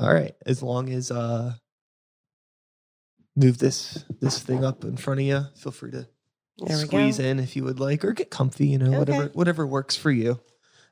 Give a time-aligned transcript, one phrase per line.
[0.00, 0.34] All right.
[0.46, 1.52] As long as uh
[3.36, 6.08] move this this thing up in front of you, feel free to
[6.58, 9.32] There squeeze in if you would like or get comfy, you know, whatever Okay.
[9.34, 10.40] whatever works for you.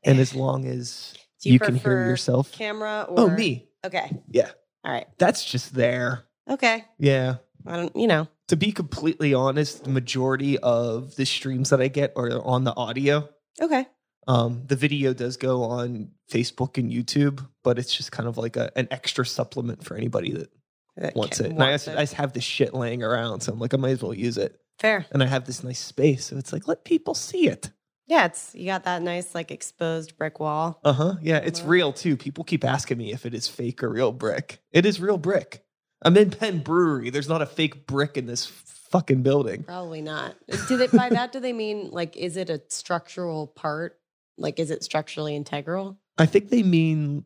[0.04, 2.52] And as long as Do you, can hear yourself.
[2.52, 3.68] Camera or Oh, me.
[3.84, 4.10] Okay.
[4.30, 4.50] Yeah.
[4.84, 5.06] All right.
[5.18, 6.24] That's just there.
[6.48, 6.84] Okay.
[6.98, 7.36] Yeah.
[7.66, 7.96] I don't.
[7.96, 8.28] You know.
[8.48, 12.74] To be completely honest, the majority of the streams that I get are on the
[12.74, 13.28] audio.
[13.60, 13.86] Okay.
[14.28, 18.56] Um, the video does go on Facebook and YouTube, but it's just kind of like
[18.56, 20.50] a, an extra supplement for anybody that
[20.96, 21.50] That wants it.
[21.50, 23.90] And I, just, I just have this shit laying around, so I'm like, I might
[23.90, 24.54] as well use it.
[24.78, 25.06] Fair.
[25.10, 27.70] And I have this nice space, so it's like, let people see it.
[28.06, 28.26] Yeah.
[28.26, 30.78] It's you got that nice like exposed brick wall.
[30.84, 31.14] Uh huh.
[31.20, 32.16] Yeah, it's real too.
[32.16, 34.60] People keep asking me if it is fake or real brick.
[34.72, 35.64] It is real brick.
[36.02, 37.10] I'm in Penn Brewery.
[37.10, 39.64] There's not a fake brick in this fucking building.
[39.64, 40.36] Probably not.
[40.68, 43.97] Do they by that do they mean like is it a structural part?
[44.38, 45.98] Like is it structurally integral?
[46.16, 47.24] I think they mean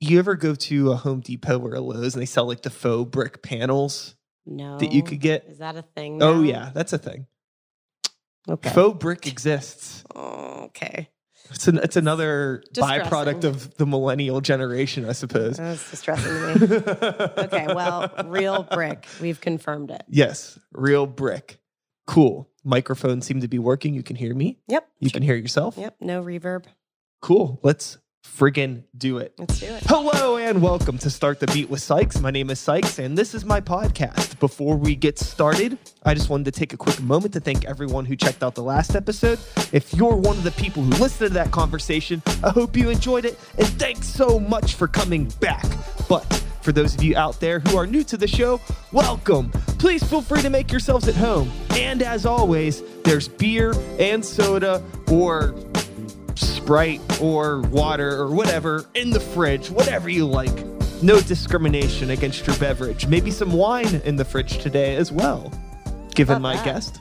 [0.00, 2.70] you ever go to a Home Depot or a Lowe's and they sell like the
[2.70, 4.14] faux brick panels
[4.46, 4.78] No.
[4.78, 5.44] that you could get.
[5.48, 6.22] Is that a thing?
[6.22, 7.26] Oh yeah, that's a thing.
[8.48, 8.70] Okay.
[8.70, 10.04] Faux brick exists.
[10.14, 11.08] Oh, okay.
[11.50, 15.58] It's an, it's another byproduct of the millennial generation, I suppose.
[15.58, 17.44] That's distressing to me.
[17.44, 19.06] Okay, well, real brick.
[19.20, 20.02] We've confirmed it.
[20.08, 21.58] yes, real brick.
[22.06, 22.48] Cool.
[22.66, 23.92] Microphones seem to be working.
[23.92, 24.58] You can hear me.
[24.68, 24.88] Yep.
[24.98, 25.76] You can hear yourself.
[25.76, 25.96] Yep.
[26.00, 26.64] No reverb.
[27.20, 27.60] Cool.
[27.62, 29.34] Let's friggin' do it.
[29.38, 29.82] Let's do it.
[29.84, 32.18] Hello and welcome to Start the Beat with Sykes.
[32.20, 34.40] My name is Sykes and this is my podcast.
[34.40, 38.06] Before we get started, I just wanted to take a quick moment to thank everyone
[38.06, 39.38] who checked out the last episode.
[39.72, 43.26] If you're one of the people who listened to that conversation, I hope you enjoyed
[43.26, 45.66] it and thanks so much for coming back.
[46.08, 48.58] But for those of you out there who are new to the show,
[48.90, 49.50] welcome.
[49.78, 51.50] Please feel free to make yourselves at home.
[51.72, 55.54] And as always, there's beer and soda or
[56.36, 60.52] Sprite or water or whatever in the fridge, whatever you like.
[61.02, 63.06] No discrimination against your beverage.
[63.06, 65.52] Maybe some wine in the fridge today as well,
[66.14, 66.64] given About my that.
[66.64, 67.00] guest.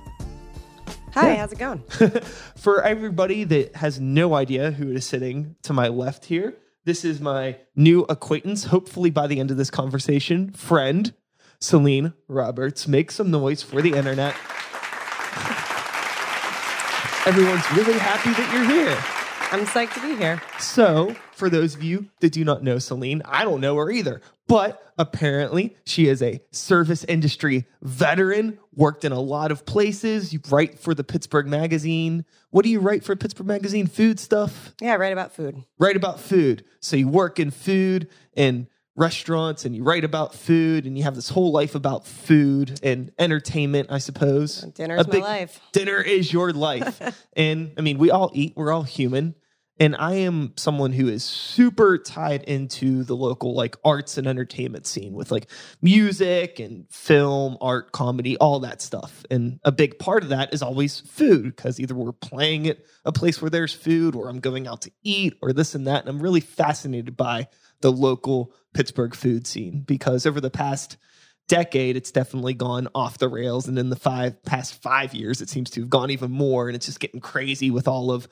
[1.14, 1.36] Hi, Yeah.
[1.38, 1.80] how's it going?
[2.58, 6.56] For everybody that has no idea who is sitting to my left here,
[6.86, 11.14] this is my new acquaintance, hopefully by the end of this conversation, friend,
[11.60, 12.88] Celine Roberts.
[12.88, 14.36] Make some noise for the internet.
[17.26, 19.23] Everyone's really happy that you're here.
[19.54, 20.42] I'm psyched to be here.
[20.58, 24.20] So, for those of you that do not know Celine, I don't know her either.
[24.48, 30.34] But apparently, she is a service industry veteran, worked in a lot of places.
[30.34, 32.26] You write for the Pittsburgh Magazine.
[32.50, 33.86] What do you write for Pittsburgh Magazine?
[33.86, 34.74] Food stuff?
[34.82, 35.64] Yeah, write about food.
[35.78, 36.66] Write about food.
[36.80, 38.66] So, you work in food and
[38.96, 43.12] restaurants and you write about food and you have this whole life about food and
[43.20, 44.62] entertainment, I suppose.
[44.62, 45.60] Dinner's A my life.
[45.74, 47.24] dinner is your life.
[47.36, 49.36] and I mean, we all eat, we're all human.
[49.80, 54.86] And I am someone who is super tied into the local like arts and entertainment
[54.86, 55.50] scene with like
[55.82, 59.26] music and film, art, comedy, all that stuff.
[59.32, 63.12] And a big part of that is always food because either we're playing at a
[63.12, 66.02] place where there's food or I'm going out to eat or this and that.
[66.02, 67.48] And I'm really fascinated by
[67.82, 70.98] the local Pittsburgh food scene because over the past
[71.48, 73.68] decade, it's definitely gone off the rails.
[73.68, 76.68] And in the five past five years, it seems to have gone even more.
[76.68, 78.28] And it's just getting crazy with all of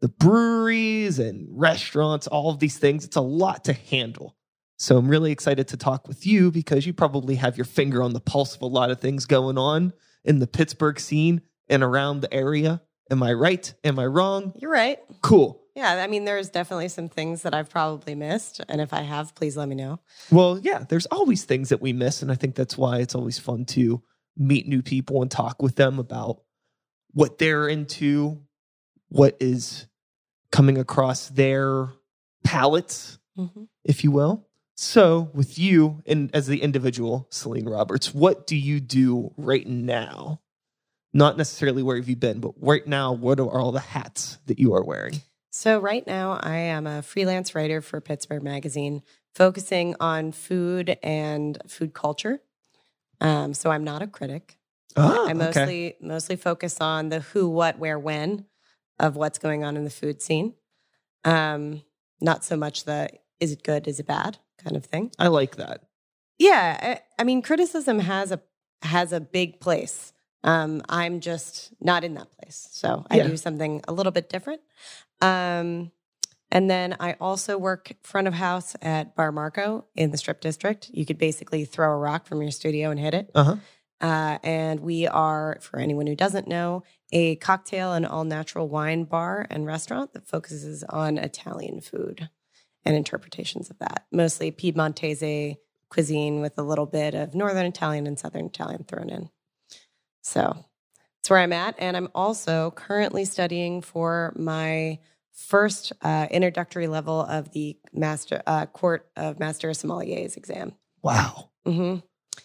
[0.00, 3.04] the breweries and restaurants, all of these things.
[3.04, 4.36] It's a lot to handle.
[4.78, 8.12] So I'm really excited to talk with you because you probably have your finger on
[8.12, 12.20] the pulse of a lot of things going on in the Pittsburgh scene and around
[12.20, 12.82] the area.
[13.10, 13.72] Am I right?
[13.84, 14.52] Am I wrong?
[14.56, 14.98] You're right.
[15.22, 15.62] Cool.
[15.74, 18.62] Yeah, I mean, there's definitely some things that I've probably missed.
[18.68, 20.00] And if I have, please let me know.
[20.30, 22.22] Well, yeah, there's always things that we miss.
[22.22, 24.02] And I think that's why it's always fun to
[24.36, 26.40] meet new people and talk with them about
[27.12, 28.42] what they're into,
[29.08, 29.86] what is
[30.50, 31.88] coming across their
[32.44, 33.64] palates, Mm-hmm.
[33.84, 34.46] if you will.
[34.76, 40.40] So, with you and as the individual, Celine Roberts, what do you do right now?
[41.12, 44.58] Not necessarily where have you been, but right now, what are all the hats that
[44.58, 45.20] you are wearing?
[45.50, 49.02] So, right now, I am a freelance writer for Pittsburgh Magazine,
[49.34, 52.40] focusing on food and food culture.
[53.20, 54.58] Um, so, I'm not a critic.
[54.96, 55.32] Ah, I okay.
[55.32, 58.46] mostly mostly focus on the who, what, where, when
[58.98, 60.54] of what's going on in the food scene.
[61.24, 61.82] Um,
[62.20, 63.10] not so much the
[63.40, 65.10] is it good, is it bad kind of thing.
[65.18, 65.82] I like that.
[66.38, 66.78] Yeah,
[67.18, 68.40] I, I mean, criticism has a
[68.82, 70.12] has a big place.
[70.44, 73.24] Um, I'm just not in that place, so I Yeah.
[73.28, 74.60] do something a little bit different.
[75.20, 75.90] Um,
[76.52, 80.88] and then I also work front of house at Bar Marco in the Strip District.
[80.92, 83.30] You could basically throw a rock from your studio and hit it.
[83.34, 83.56] Uh huh.
[84.00, 86.82] Uh, and we are, for anyone who doesn't know,
[87.12, 92.28] a cocktail and all natural wine bar and restaurant that focuses on Italian food.
[92.84, 94.06] and interpretations of that.
[94.12, 95.56] Mostly Piedmontese
[95.88, 99.28] cuisine with a little bit of Northern Italian and Southern Italian thrown in.
[100.22, 100.64] So
[101.18, 101.74] that's where I'm at.
[101.78, 105.00] And I'm also currently studying for my
[105.32, 110.72] first uh, introductory level of the master uh, court of master sommeliers exam.
[111.02, 111.50] Wow.
[111.64, 111.96] hmm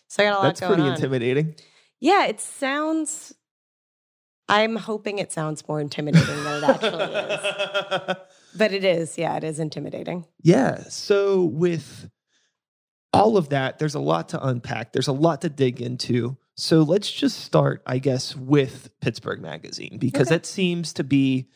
[0.07, 0.95] So I got a lot That's going pretty on.
[0.95, 1.55] intimidating.
[1.99, 3.33] Yeah, it sounds.
[4.49, 8.15] I'm hoping it sounds more intimidating than it actually is,
[8.57, 9.17] but it is.
[9.17, 10.25] Yeah, it is intimidating.
[10.41, 10.83] Yeah.
[10.89, 12.09] So with
[13.13, 14.91] all of that, there's a lot to unpack.
[14.91, 16.37] There's a lot to dig into.
[16.55, 20.35] So let's just start, I guess, with Pittsburgh Magazine because Okay.
[20.35, 21.49] that seems to be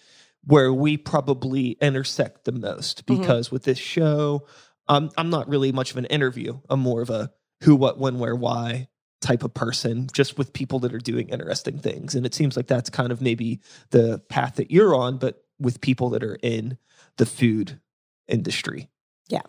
[0.45, 3.05] where we probably intersect the most.
[3.05, 3.19] Mhm.
[3.19, 4.47] Because with this show,
[4.87, 6.59] um, I'm not really much of an interview.
[6.69, 7.31] I'm more of a
[7.65, 8.88] who, what, when, where, why
[9.21, 12.13] type of person, just with people that are doing interesting things.
[12.13, 13.59] And it seems like that's kind of maybe
[13.89, 16.77] the path that you're on, but with people that are in
[17.17, 17.79] the food
[18.27, 18.89] industry.
[19.27, 19.41] Yeah.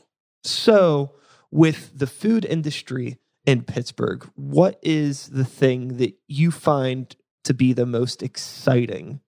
[0.44, 1.12] So,
[1.50, 7.14] with the food industry in Pittsburgh, what is the thing that you find
[7.44, 9.20] to be the most exciting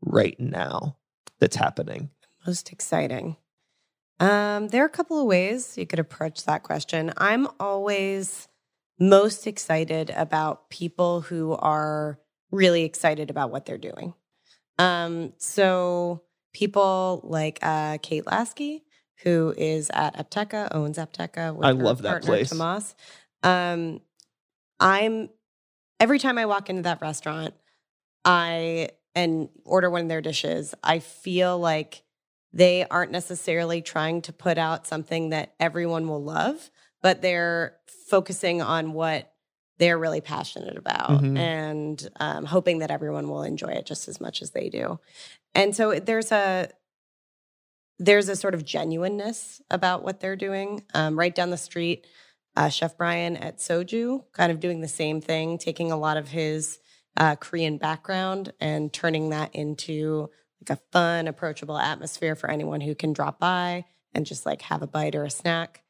[0.00, 0.96] right now
[1.38, 2.10] that's happening?
[2.46, 3.36] Most exciting.
[4.20, 7.12] Um, there are a couple of ways you could approach that question.
[7.16, 8.48] I'm always
[8.98, 12.18] most excited about people who are
[12.50, 14.14] really excited about what they're doing.
[14.78, 16.22] Um, so
[16.52, 18.84] people like uh, Kate Lasky,
[19.22, 21.58] who is at Apteka, owns Apteka.
[21.62, 22.52] I love that place.
[22.52, 22.94] Tomasz.
[23.42, 24.00] Um,
[24.78, 25.30] I'm
[25.98, 27.54] every time I walk into that restaurant,
[28.24, 32.02] I and order one of their dishes, I feel like
[32.52, 36.70] they aren't necessarily trying to put out something that everyone will love,
[37.00, 37.76] but they're
[38.08, 39.32] focusing on what
[39.78, 41.36] they're really passionate about Mhm.
[41.38, 45.00] and um, hoping that everyone will enjoy it just as much as they do.
[45.54, 46.68] And so there's a
[47.98, 50.82] there's a sort of genuineness about what they're doing.
[50.94, 52.06] Um, right down the street,
[52.56, 56.28] uh, Chef Brian at Soju, kind of doing the same thing, taking a lot of
[56.28, 56.78] his
[57.16, 60.30] uh, Korean background and turning that into
[60.68, 64.82] like a fun, approachable atmosphere for anyone who can drop by and just like have
[64.82, 65.82] a bite or a snack.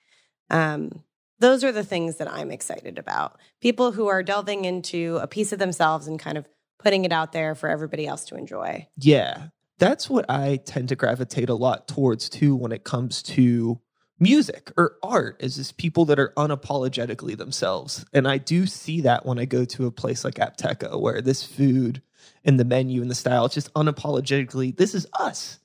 [0.51, 1.03] Um,
[1.39, 3.39] those are the things that I'm excited about.
[3.61, 6.47] People who are delving into a piece of themselves and kind of
[6.79, 8.87] putting it out there for everybody else to enjoy.
[8.97, 9.49] Yeah.
[9.79, 13.81] That's what I tend to gravitate a lot towards too when it comes to
[14.21, 18.05] music or art is just people that are unapologetically themselves.
[18.13, 21.45] And I do see that when I go to a place like Apteka where this
[21.45, 22.03] food
[22.45, 25.59] and the menu and the style, it's just unapologetically, this is us.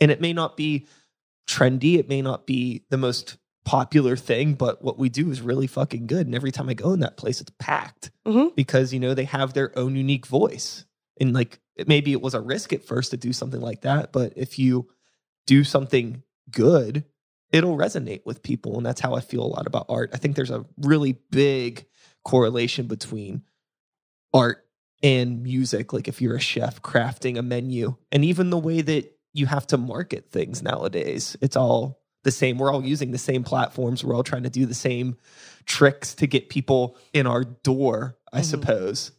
[0.00, 0.86] And it may not be
[1.46, 5.66] trendy, it may not be the most popular thing, but what we do is really
[5.66, 6.26] fucking good.
[6.26, 8.54] And every time I go in that place, it's packed Mhm.
[8.56, 10.84] because, you know, they have their own unique voice.
[11.20, 14.32] And like maybe it was a risk at first to do something like that, but
[14.36, 14.88] if you
[15.46, 17.04] do something good,
[17.52, 18.76] it'll resonate with people.
[18.76, 20.10] And that's how I feel a lot about art.
[20.12, 21.86] I think there's a really big
[22.24, 23.42] correlation between
[24.34, 24.61] art
[25.02, 25.92] and music.
[25.92, 29.66] Like if you're a chef crafting a menu, and even the way that you have
[29.68, 32.58] to market things nowadays, it's all the same.
[32.58, 34.04] We're all using the same platforms.
[34.04, 35.16] We're all trying to do the same
[35.64, 38.44] tricks to get people in our door, I Mhm.
[38.44, 39.12] suppose.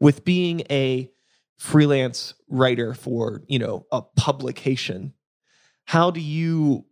[0.00, 1.10] With being a
[1.58, 5.14] freelance writer for, you know, a publication,
[5.84, 6.84] how do you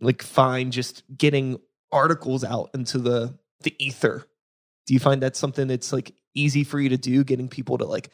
[0.00, 1.58] like find just getting
[1.90, 4.24] articles out into the the ether?
[4.86, 7.84] Do you find that's something that's like easy for you to do, getting people to
[7.84, 8.10] like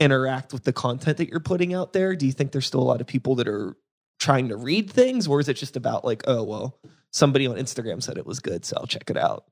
[0.00, 2.16] interact with the content that you're putting out there?
[2.16, 3.76] Do you think there's still a lot of people that are
[4.18, 6.78] trying to read things, or is it just about like, oh well,
[7.10, 9.44] somebody on Instagram said it was good, so I'll check it out?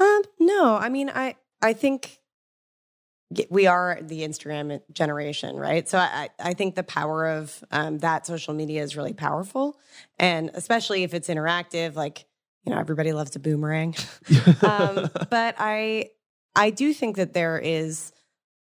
[0.00, 2.18] Um, no, I mean, I I think
[3.48, 5.88] we are the Instagram generation, right?
[5.88, 9.78] So I I think the power of um, that social media is really powerful,
[10.18, 12.26] and especially if it's interactive, like
[12.64, 13.94] you know, everybody loves a boomerang.
[14.62, 16.10] um, but I
[16.56, 18.12] I do think that there is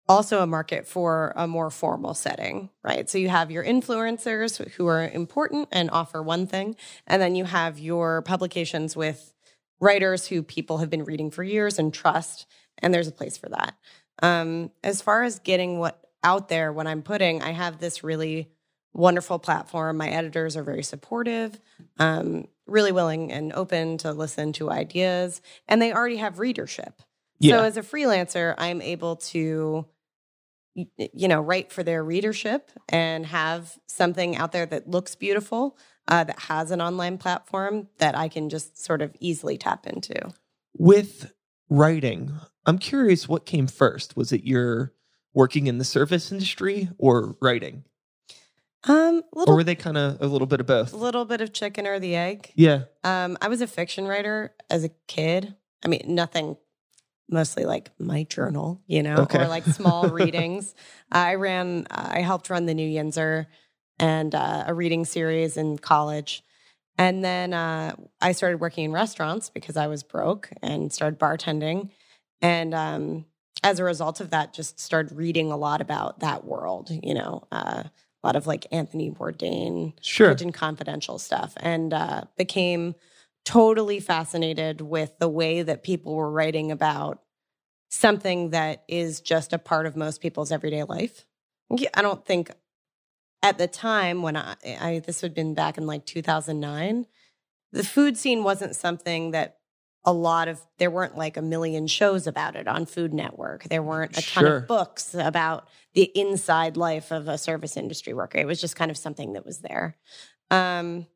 [0.08, 3.08] also a market for a more formal setting, right?
[3.08, 7.44] So you have your influencers who are important and offer one thing, and then you
[7.44, 9.32] have your publications with
[9.80, 12.46] writers who people have been reading for years and trust,
[12.78, 13.74] and there's a place for that.
[14.22, 18.50] Um, as far as getting what out there, what I'm putting, I have this really
[18.92, 19.96] wonderful platform.
[19.96, 21.58] My editors are very supportive,
[21.98, 27.02] um, really willing and open to listen to ideas, and they already have readership.
[27.42, 27.58] Yeah.
[27.58, 29.86] So as a freelancer, I'm able to
[30.74, 35.76] you know write for their readership and have something out there that looks beautiful
[36.08, 40.14] uh, that has an online platform that i can just sort of easily tap into
[40.78, 41.34] With
[41.68, 42.32] writing,
[42.66, 44.16] I'm curious what came first.
[44.16, 44.92] Was it your
[45.34, 47.84] working in the service industry or writing?
[48.84, 50.92] Um, or were they kind of a little bit of both?
[50.92, 52.52] A little bit of chicken or the egg.
[52.56, 52.84] Yeah.
[53.04, 55.54] Um, I was a fiction writer as a kid.
[55.84, 56.56] I mean, nothing,
[57.32, 59.38] mostly like my journal, you know, Okay.
[59.42, 60.74] or like small readings.
[61.10, 63.46] I ran, I helped run the New Yinzer
[63.98, 66.44] and uh, a reading series in college.
[66.98, 71.90] And then uh, I started working in restaurants because I was broke and started bartending.
[72.42, 73.24] And um,
[73.64, 77.44] as a result of that, just started reading a lot about that world, you know,
[77.50, 80.30] uh, a lot of like Anthony Bourdain, Sure.
[80.30, 82.94] Kitchen Confidential stuff, and uh, became
[83.44, 87.20] totally fascinated with the way that people were writing about
[87.90, 91.26] something that is just a part of most people's everyday life.
[91.94, 92.50] I don't think
[93.42, 97.06] at the time when I, I this had been back in like 2009,
[97.72, 99.56] the food scene wasn't something that
[100.04, 103.64] a lot of there weren't like a million shows about it on Food Network.
[103.64, 104.56] There weren't a ton Sure.
[104.58, 108.38] of books about the inside life of a service industry worker.
[108.38, 109.96] It was just kind of something that was there.
[110.50, 111.06] Um,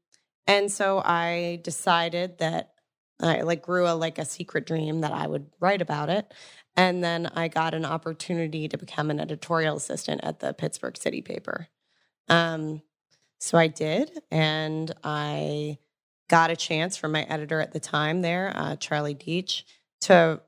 [0.47, 2.73] and so I decided that
[3.21, 6.33] I like grew a like a secret dream that I would write about it.
[6.77, 11.23] And then I got an opportunity to become an editorial assistant at the Pittsburgh City
[11.23, 11.69] paper.
[12.29, 12.83] Um,
[13.39, 15.79] so I did, and I
[16.29, 19.63] got a chance from my editor at the time there, uh, Charlie Deitch,
[20.03, 20.41] to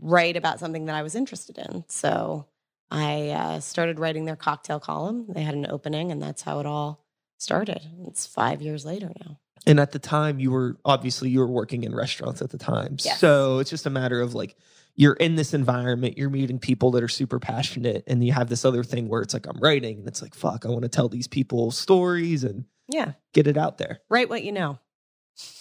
[0.00, 1.84] write about something that I was interested in.
[1.88, 2.46] So
[2.90, 5.26] I uh, started writing their cocktail column.
[5.28, 7.05] They had an opening, and that's how it all
[7.38, 7.80] started.
[8.06, 9.38] It's five years later now.
[9.66, 12.96] And at the time, you were obviously you were working in restaurants at the time,
[13.04, 13.18] Yes.
[13.18, 14.56] so it's just a matter of like
[14.94, 18.64] you're in this environment, you're meeting people that are super passionate, and you have this
[18.64, 21.08] other thing where it's like I'm writing, and it's like fuck, I want to tell
[21.08, 24.00] these people stories and Yeah, get it out there.
[24.08, 24.78] write what you know.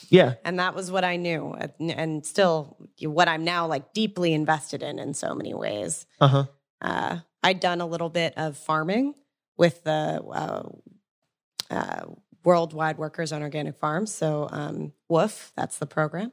[0.09, 4.33] Yeah, And that was what I knew, and- and still what I'm now like deeply
[4.33, 6.05] invested in in so many ways.
[6.21, 6.45] uh huh.
[6.81, 9.15] Uh, I'd done a little bit of farming
[9.57, 10.69] with the uh,
[11.75, 12.05] uh,
[12.43, 14.13] Worldwide Workers on Organic Farms.
[14.13, 16.31] So, um, WWOOF, that's the program.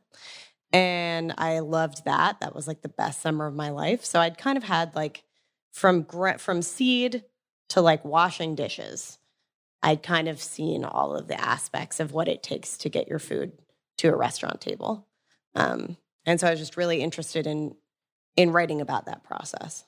[0.73, 2.41] And I loved that.
[2.41, 4.05] That was like the best summer of my life.
[4.05, 5.25] So I'd kind of had like
[5.71, 6.05] from
[6.39, 7.25] from seed
[7.71, 9.19] to like washing dishes.
[9.83, 13.19] I'd kind of seen all of the aspects of what it takes to get your
[13.19, 13.53] food
[13.99, 15.09] to a restaurant table.
[15.55, 17.75] Um, and so I was just really interested in
[18.37, 19.85] in writing about that process.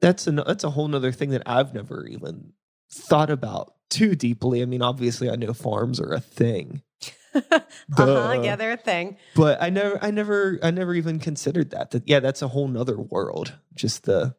[0.00, 2.52] That's a that's a whole nother thing that I've never even
[2.92, 4.62] thought about too deeply.
[4.62, 6.82] I mean, obviously, I know farms are a thing,
[7.34, 7.60] uh-huh,
[7.96, 8.40] Duh.
[8.42, 9.16] yeah, they're a thing.
[9.34, 11.90] but I never, I never, I never even considered that.
[11.92, 13.54] That yeah, that's a whole nother world.
[13.74, 14.34] Just the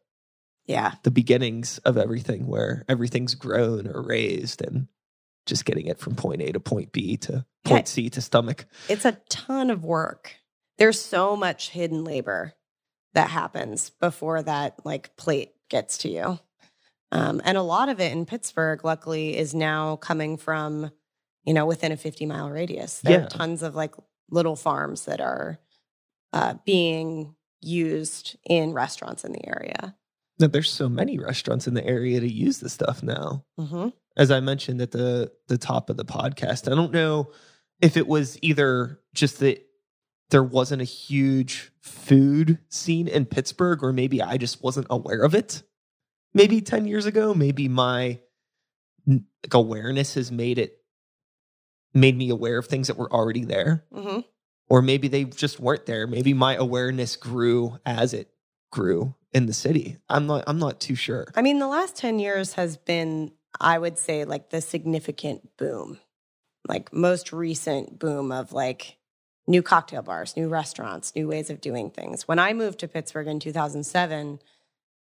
[0.66, 0.92] Yeah.
[1.02, 4.88] the beginnings of everything where everything's grown or raised and
[5.46, 8.66] just getting it from point A to point B to point C to stomach.
[8.88, 10.36] It's a ton of work.
[10.78, 12.54] There's so much hidden labor
[13.14, 16.38] that happens before that like plate gets to you.
[17.12, 20.90] Um, and a lot of it in Pittsburgh, luckily, is now coming from,
[21.44, 23.00] you know, within a 50 mile radius.
[23.00, 23.26] There Yeah.
[23.26, 23.94] are tons of like
[24.30, 25.58] little farms that are
[26.32, 29.94] uh, being used in restaurants in the area.
[30.38, 33.44] Now, there's so many restaurants in the area to use this stuff now.
[33.58, 37.30] hmm As I mentioned at the the top of the podcast, I don't know
[37.80, 39.64] if it was either just that
[40.30, 45.34] there wasn't a huge food scene in Pittsburgh, or maybe I just wasn't aware of
[45.34, 45.62] it.
[46.34, 48.20] Maybe ten years ago, maybe my
[49.06, 49.22] like
[49.52, 50.78] awareness has made it
[51.94, 53.84] made me aware of things that were already there.
[53.92, 54.20] hmm
[54.68, 56.06] or maybe they just weren't there.
[56.06, 58.30] Maybe my awareness grew as it
[58.70, 59.98] grew in the city.
[60.08, 61.26] I'm not I'm not too sure.
[61.36, 65.98] I mean, the last 10 years has been, I would say, like the significant boom,
[66.66, 68.96] like most recent boom of like
[69.46, 72.26] new cocktail bars, new restaurants, new ways of doing things.
[72.26, 74.38] When I moved to Pittsburgh in 2007,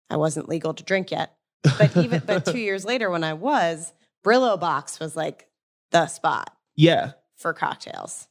[0.10, 1.36] I wasn't legal to drink yet.
[1.80, 3.92] But even, but two years later, when I was,
[4.24, 5.48] Brillobox was like
[5.92, 8.28] the spot yeah, for cocktails.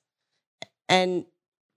[0.89, 1.25] And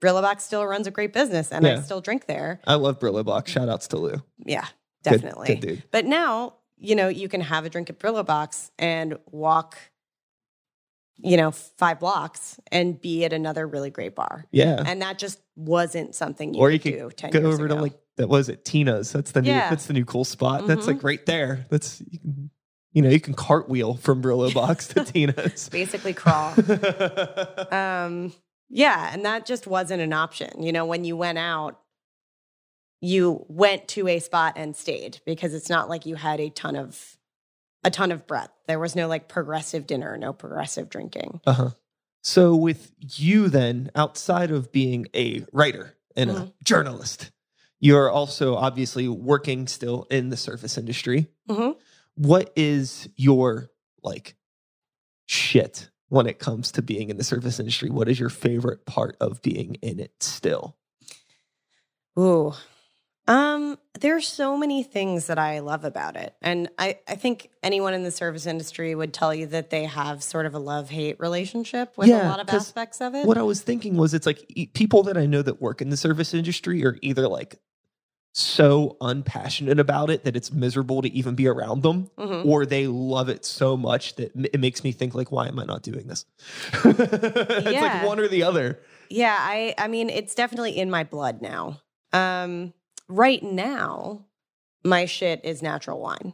[0.01, 2.59] Brillobox still runs a great business and I still drink there.
[2.67, 3.47] I love Brillobox.
[3.47, 4.23] Shout outs to Lou.
[4.45, 4.65] Yeah,
[5.01, 5.47] definitely.
[5.47, 5.83] good dude.
[5.91, 9.77] But now, you know, you can have a drink at Brillobox and walk,
[11.17, 14.45] you know, five blocks and be at another really great bar.
[14.51, 17.65] Yeah, And that just wasn't something you or could you do 10 go years over
[17.65, 17.75] ago.
[17.75, 19.11] to like that was it Tina's.
[19.11, 19.69] That's the new Yeah.
[19.69, 20.67] that's the new cool spot.
[20.67, 20.87] That's Mhm.
[20.87, 21.65] like right there.
[21.69, 22.49] That's you, can,
[22.93, 25.69] you know you can cartwheel from Brillobox to Tina's.
[25.69, 26.53] basically crawl.
[27.71, 28.33] um,
[28.69, 29.09] yeah.
[29.13, 30.61] And that just wasn't an option.
[30.61, 31.79] You know, when you went out,
[33.01, 36.75] you went to a spot and stayed because it's not like you had a ton
[36.75, 37.17] of
[37.83, 38.51] a ton of breadth.
[38.67, 41.41] There was no like progressive dinner, no progressive drinking.
[41.45, 41.69] Uh huh.
[42.23, 46.53] So with you then, outside of being a writer and a Mhm.
[46.63, 47.31] journalist,
[47.79, 51.27] you're also obviously working still in the service industry.
[51.49, 51.75] Mhm.
[52.15, 53.69] What is your
[54.03, 54.35] like
[55.25, 57.89] shit when it comes to being in the service industry?
[57.89, 60.77] What is your favorite part of being in it still?
[62.17, 62.53] Ooh.
[63.29, 66.33] Um, there's so many things that I love about it.
[66.41, 70.23] And I, I think anyone in the service industry would tell you that they have
[70.23, 73.27] sort of a love hate relationship with a lot of aspects of it.
[73.27, 75.89] What I was thinking was it's like e- people that I know that work in
[75.89, 77.59] the service industry are either like
[78.39, 82.45] so unpassionate about it that it's miserable to even be around them Mhm.
[82.45, 85.65] or they love it so much that it makes me think like why am I
[85.65, 86.25] not doing this?
[86.83, 88.79] it's like one or the other.
[89.09, 91.81] Yeah, I I mean it's definitely in my blood now.
[92.13, 92.73] Um
[93.07, 94.25] right now
[94.83, 96.33] my shit is natural wine.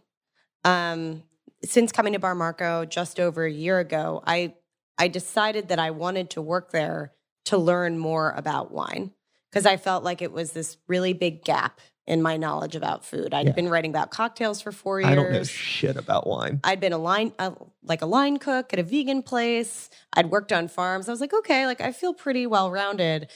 [0.65, 1.23] Um
[1.63, 4.55] since coming to Bar Marco just over a year ago, I
[4.97, 7.13] I decided that I wanted to work there
[7.45, 9.11] to learn more about wine
[9.51, 13.33] because I felt like it was this really big gap in my knowledge about food.
[13.33, 13.51] I'd Yeah.
[13.53, 15.11] been writing about cocktails for 4 years.
[15.11, 16.59] I don't know shit about wine.
[16.63, 17.51] I'd been a line, uh,
[17.83, 19.89] like a line cook at a vegan place.
[20.13, 21.07] I'd worked on farms.
[21.07, 23.29] I was like, okay, like I feel pretty well rounded.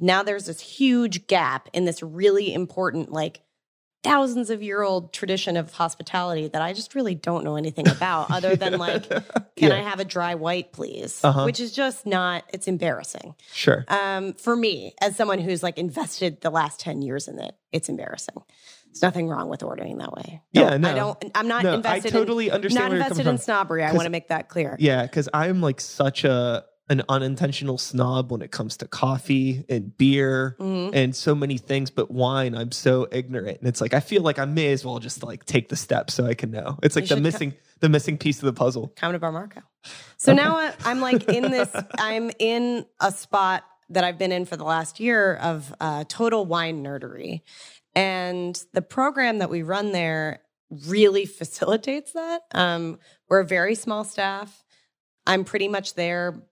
[0.00, 3.42] Now there's this huge gap in this really important, like
[4.02, 8.30] thousands of year old tradition of hospitality that I just really don't know anything about,
[8.32, 9.22] other than like, can
[9.56, 11.22] Yeah, I have a dry white, please?
[11.24, 11.44] Uh-huh.
[11.44, 12.44] Which is just not.
[12.52, 13.34] It's embarrassing.
[13.52, 13.84] sure.
[13.88, 17.88] Um, for me, as someone who's like invested the last 10 years in it, it's
[17.88, 18.34] embarrassing.
[18.86, 20.42] There's nothing wrong with ordering that way.
[20.52, 20.90] Yeah, no.
[20.90, 23.38] I don't, I'm not No, I totally in, understand not invested in from.
[23.38, 23.84] snobbery.
[23.84, 24.76] I want to make that clear.
[24.78, 29.96] Yeah, because I'm like such a an unintentional snob when it comes to coffee and
[29.96, 30.90] beer Mhm.
[30.94, 33.58] and so many things, but wine, I'm so ignorant.
[33.58, 36.14] And it's like I feel like I may as well just like take the steps
[36.14, 36.78] so I can know.
[36.82, 38.92] It's like You the co- missing the missing piece of the puzzle.
[38.94, 39.60] Come to Bar Marco.
[40.16, 40.40] So Okay.
[40.40, 41.68] now I- I'm like in this,
[41.98, 46.46] I'm in a spot that I've been in for the last year of uh, total
[46.46, 47.40] wine nerdery.
[47.96, 52.42] And the program that we run there really facilitates that.
[52.52, 54.62] Um, we're a very small staff.
[55.26, 56.42] I'm pretty much there.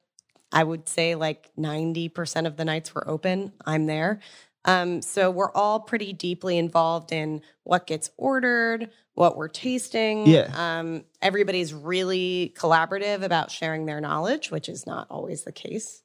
[0.52, 4.21] I would say like 90% of the nights we're open, I'm there.
[4.64, 10.26] Um, so we're all pretty deeply involved in what gets ordered, what we're tasting.
[10.26, 10.50] Yeah.
[10.54, 16.02] Um, everybody's really collaborative about sharing their knowledge, which is not always the case.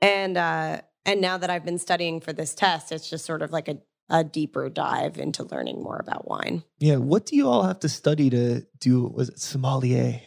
[0.00, 3.50] And uh, and now that I've been studying for this test, it's just sort of
[3.50, 6.62] like a, a deeper dive into learning more about wine.
[6.78, 6.96] Yeah.
[6.96, 9.04] What do you all have to study to do?
[9.06, 10.20] Was it sommelier?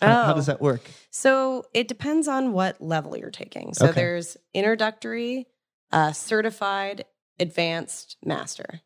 [0.00, 0.34] How, how Oh.
[0.34, 0.82] does that work?
[1.10, 3.74] So it depends on what level you're taking.
[3.74, 4.00] So Okay.
[4.00, 5.46] there's introductory,
[5.92, 7.04] uh, certified,
[7.38, 8.80] advanced, master.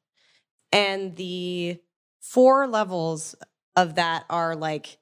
[0.72, 1.78] And the
[2.20, 3.34] four levels
[3.76, 4.98] of that are like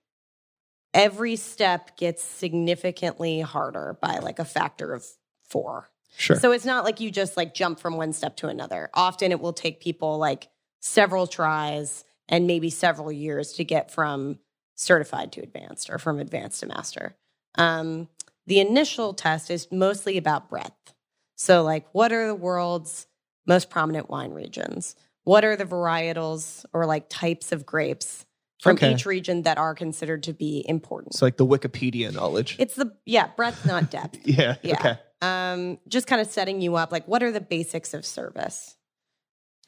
[0.95, 5.05] every step gets significantly harder by like a factor of
[5.49, 5.91] four.
[6.17, 6.37] Sure.
[6.37, 8.91] So it's not like you just like jump from one step to another.
[8.93, 10.49] Often it will take people like
[10.81, 14.39] several tries and maybe several years to get from
[14.75, 17.15] certified to advanced or from advanced to master.
[17.57, 18.09] Um,
[18.47, 20.95] the initial test is mostly about breadth.
[21.37, 23.07] So, like, what are the world's
[23.47, 24.95] most prominent wine regions?
[25.25, 28.25] What are the varietals or like types of grapes
[28.61, 28.93] from Okay.
[28.93, 31.15] each region that are considered to be important?
[31.15, 32.57] it's like the Wikipedia knowledge.
[32.59, 34.57] it's the, yeah, breadth, not depth yeah.
[34.63, 34.75] Yeah.
[34.75, 34.99] Okay.
[35.21, 38.77] um, just kind of setting you up like what are the basics of service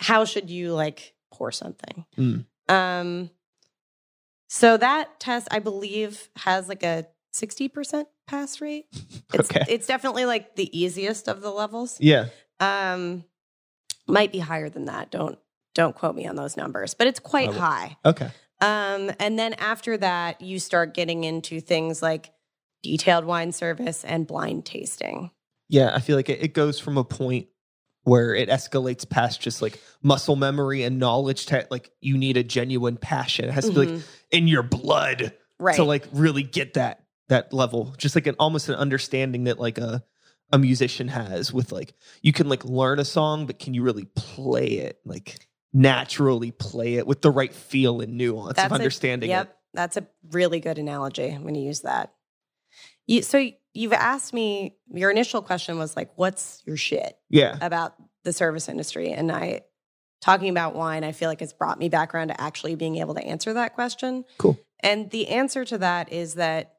[0.00, 2.44] how should you like pour something Mm.
[2.68, 3.30] um
[4.54, 8.86] so that test i believe has like a 60% pass rate
[9.34, 9.64] it's, Okay.
[9.68, 12.26] it's definitely like the easiest of the levels Yeah.
[12.60, 13.24] um
[14.06, 15.38] might be higher than that don't
[15.74, 17.60] don't quote me on those numbers but it's quite will.
[17.60, 18.30] high Okay.
[18.60, 22.32] um, and then after that, you start getting into things like
[22.84, 25.30] detailed wine service and blind tasting.
[25.68, 27.48] Yeah, I feel like it, it goes from a point
[28.04, 32.44] where it escalates past just like muscle memory and knowledge to like you need a
[32.44, 33.46] genuine passion.
[33.46, 34.02] It has to be like Mhm.
[34.30, 35.76] in your blood right.
[35.76, 37.94] to like really get that that level.
[37.98, 40.04] Just like an almost an understanding that like a
[40.52, 44.04] a musician has with like you can like learn a song, but can you really
[44.14, 49.30] play it like naturally play it with the right feel and nuance of a- understanding
[49.30, 49.56] yep, it?
[49.72, 51.28] that's a really good analogy.
[51.30, 52.12] I'm going to use that.
[53.06, 54.76] You, so you've asked me.
[54.92, 57.58] Your initial question was like, "What's your shit Yeah.
[57.60, 59.62] about the service industry?" And I,
[60.22, 63.14] talking about wine, I feel like it's brought me back around to actually being able
[63.14, 64.24] to answer that question.
[64.38, 64.58] Cool.
[64.80, 66.76] And the answer to that is that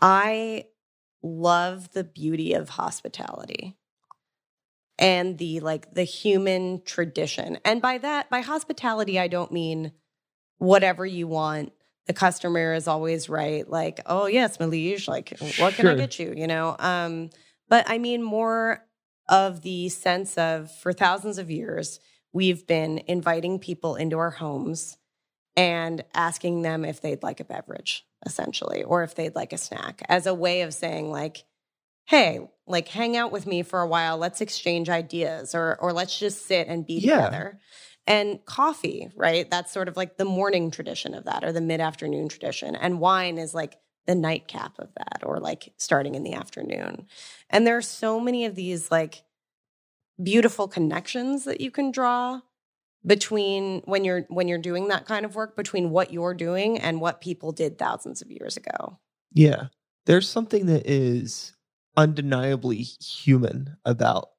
[0.00, 0.66] I
[1.22, 3.76] love the beauty of hospitality
[4.98, 7.58] and the like the human tradition.
[7.64, 9.92] And by that, by hospitality, I don't mean
[10.58, 11.72] whatever you want.
[12.06, 13.68] The customer is always right.
[13.68, 16.32] Like, oh yes, Malige, like what can I get you?
[16.36, 16.74] You know?
[16.78, 17.30] Um,
[17.68, 18.84] but I mean more
[19.28, 22.00] of the sense of for thousands of years,
[22.32, 24.96] we've been inviting people into our homes
[25.56, 28.04] and asking them if they'd like a beverage.
[28.24, 31.44] essentially, or if they'd like a snack as a way of saying, like,
[32.06, 34.16] hey, like hang out with me for a while.
[34.16, 37.16] Let's exchange ideas or or let's just sit and be Yeah.
[37.16, 37.58] together.
[38.06, 39.48] And coffee, right?
[39.48, 42.74] That's sort of like the morning tradition of that or the mid-afternoon tradition.
[42.74, 47.06] And wine is like the nightcap of that or like starting in the afternoon.
[47.48, 49.22] And there are so many of these like
[50.20, 52.40] beautiful connections that you can draw
[53.04, 57.00] between when you're when you're doing that kind of work between what you're doing and
[57.00, 58.98] what people did thousands of years ago.
[59.32, 59.66] Yeah.
[60.06, 61.54] There's something that is
[61.96, 64.30] undeniably human about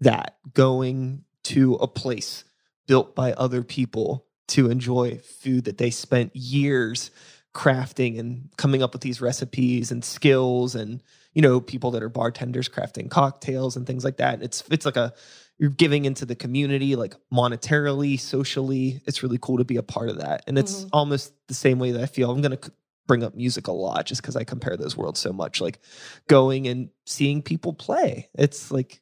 [0.00, 2.44] that going to a place
[2.86, 7.10] built by other people to enjoy food that they spent years
[7.54, 11.00] crafting and coming up with these recipes and skills and
[11.34, 14.42] you know people that are bartenders crafting cocktails and things like that.
[14.42, 15.12] It's it's like a
[15.58, 19.00] you're giving into the community like monetarily socially.
[19.06, 20.42] It's really cool to be a part of that.
[20.48, 20.88] And it's Mhm.
[20.92, 22.30] almost the same way that i feel.
[22.30, 22.72] I'm going to
[23.06, 25.78] bring up music a lot just because i compare those worlds so much like
[26.26, 28.30] going and seeing people play.
[28.34, 29.00] It's like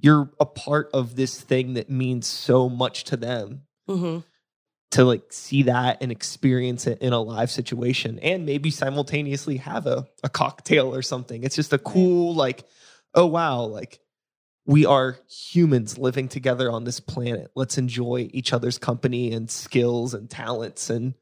[0.00, 4.18] you're a part of this thing that means so much to them Mm-hmm.
[4.90, 9.86] to like see that and experience it in a live situation and maybe simultaneously have
[9.86, 11.42] a, a cocktail or something.
[11.42, 12.64] It's just a cool, like,
[13.14, 13.98] oh wow, like
[14.66, 17.50] we are humans living together on this planet.
[17.54, 21.14] Let's enjoy each other's company and skills and talents and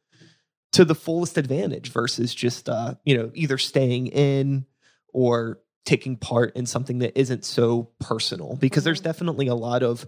[0.72, 4.66] to the fullest advantage versus just uh, you know, either staying in
[5.12, 8.56] or taking part in something that isn't so personal.
[8.56, 9.04] Because there's Mhm.
[9.04, 10.06] definitely a lot of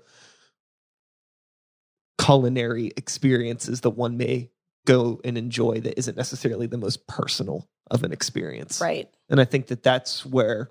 [2.21, 4.51] culinary experiences that one may
[4.87, 8.81] go and enjoy that isn't necessarily the most personal of an experience.
[8.81, 9.09] Right.
[9.31, 10.71] And I think that that's where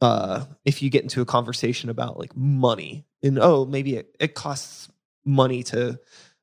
[0.00, 4.34] uh if you get into a conversation about like money and oh maybe it, it
[4.34, 4.88] costs
[5.24, 5.98] money to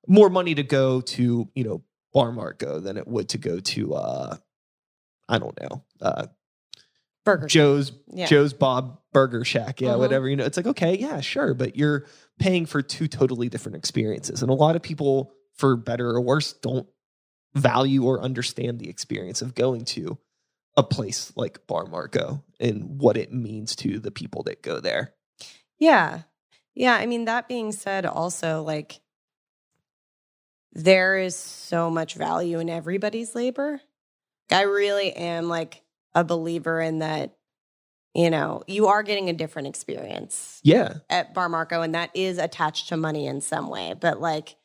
[0.07, 3.93] more money to go to, you know, Bar Marco than it would to go to
[3.93, 4.37] uh
[5.29, 5.83] I don't know.
[6.01, 6.27] Uh
[7.23, 7.47] Burger.
[7.47, 8.25] Joe's Yeah.
[8.25, 9.99] Joe's Bob Burger Shack, yeah, Mhm.
[9.99, 10.27] whatever.
[10.29, 12.05] You know, it's like okay, yeah, sure, but you're
[12.39, 16.53] paying for two totally different experiences, and a lot of people, for better or worse,
[16.53, 16.87] don't
[17.53, 20.17] value or understand the experience of going to
[20.77, 25.13] a place like Bar Marco and what it means to the people that go there.
[25.77, 26.21] Yeah.
[26.73, 26.93] Yeah.
[26.95, 29.01] I mean, that being said, also, like,
[30.71, 33.81] there is so much value in everybody's labor.
[34.49, 35.81] I really am like
[36.15, 37.35] a believer in that,
[38.13, 42.37] you know, you are getting a different experience Yeah, at Bar Marco, and that is
[42.37, 43.93] attached to money in some way.
[43.99, 44.57] But like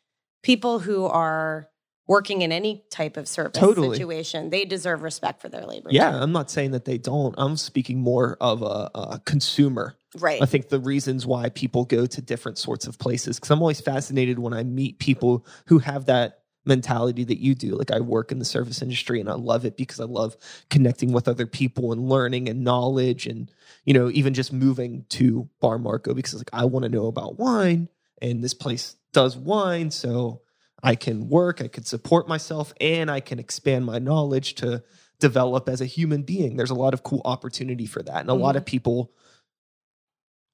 [0.42, 1.68] people who are
[2.08, 3.96] working in any type of service Totally.
[3.96, 5.88] situation, they deserve respect for their labor.
[5.90, 6.10] yeah.
[6.12, 6.18] too.
[6.18, 7.34] I'm not saying that they don't.
[7.36, 10.40] I'm speaking more of a, a consumer Right.
[10.40, 13.80] I think the reasons why people go to different sorts of places, because I'm always
[13.80, 17.74] fascinated when I meet people who have that mentality that you do.
[17.76, 20.36] Like I work in the service industry and I love it because I love
[20.70, 23.50] connecting with other people and learning and knowledge and,
[23.84, 27.38] you know, even just moving to Bar Marco because like I want to know about
[27.38, 27.88] wine
[28.20, 29.90] and this place does wine.
[29.90, 30.42] So
[30.82, 34.82] I can work, I can support myself, and I can expand my knowledge to
[35.18, 36.56] develop as a human being.
[36.56, 38.20] There's a lot of cool opportunity for that.
[38.20, 38.70] And a lot of mm-hmm.
[38.70, 39.12] people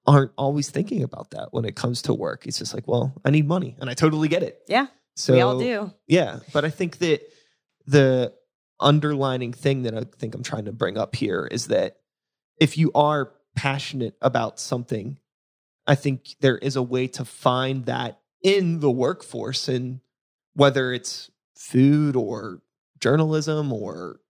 [0.07, 2.47] aren't always thinking about that when it comes to work.
[2.47, 4.63] It's just like, well, I need money, and I totally get it.
[4.69, 4.87] yeah.
[5.17, 5.93] So we all do.
[6.07, 7.21] yeah, but I think that
[7.87, 8.33] the
[8.81, 11.99] underlining thing that I think I'm trying to bring up here is that
[12.59, 15.19] if you are passionate about something,
[15.87, 20.01] I think there is a way to find that in the workforce and
[20.55, 22.61] whether it's food or
[23.01, 24.21] journalism or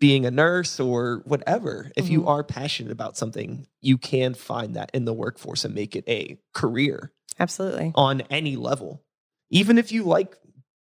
[0.00, 1.90] being a nurse or whatever.
[1.96, 2.28] If you Mhm.
[2.28, 6.38] are passionate about something, you can find that in the workforce and make it a
[6.54, 7.92] career Absolutely.
[7.96, 9.02] on any level.
[9.50, 10.36] Even if you like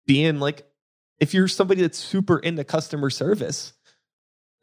[0.06, 0.66] being like,
[1.20, 3.72] if you're somebody that's super into customer service,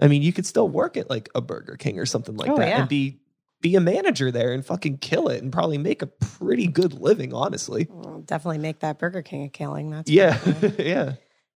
[0.02, 2.58] I mean, you could still work at like a Burger King or something like Oh,
[2.58, 2.80] that yeah.
[2.80, 3.20] and be
[3.62, 7.34] be a manager there and fucking kill it and probably make a pretty good living,
[7.34, 7.88] honestly.
[7.90, 9.90] We'll definitely make that Burger King a killing.
[9.90, 10.38] That's Yeah,
[10.78, 11.14] yeah,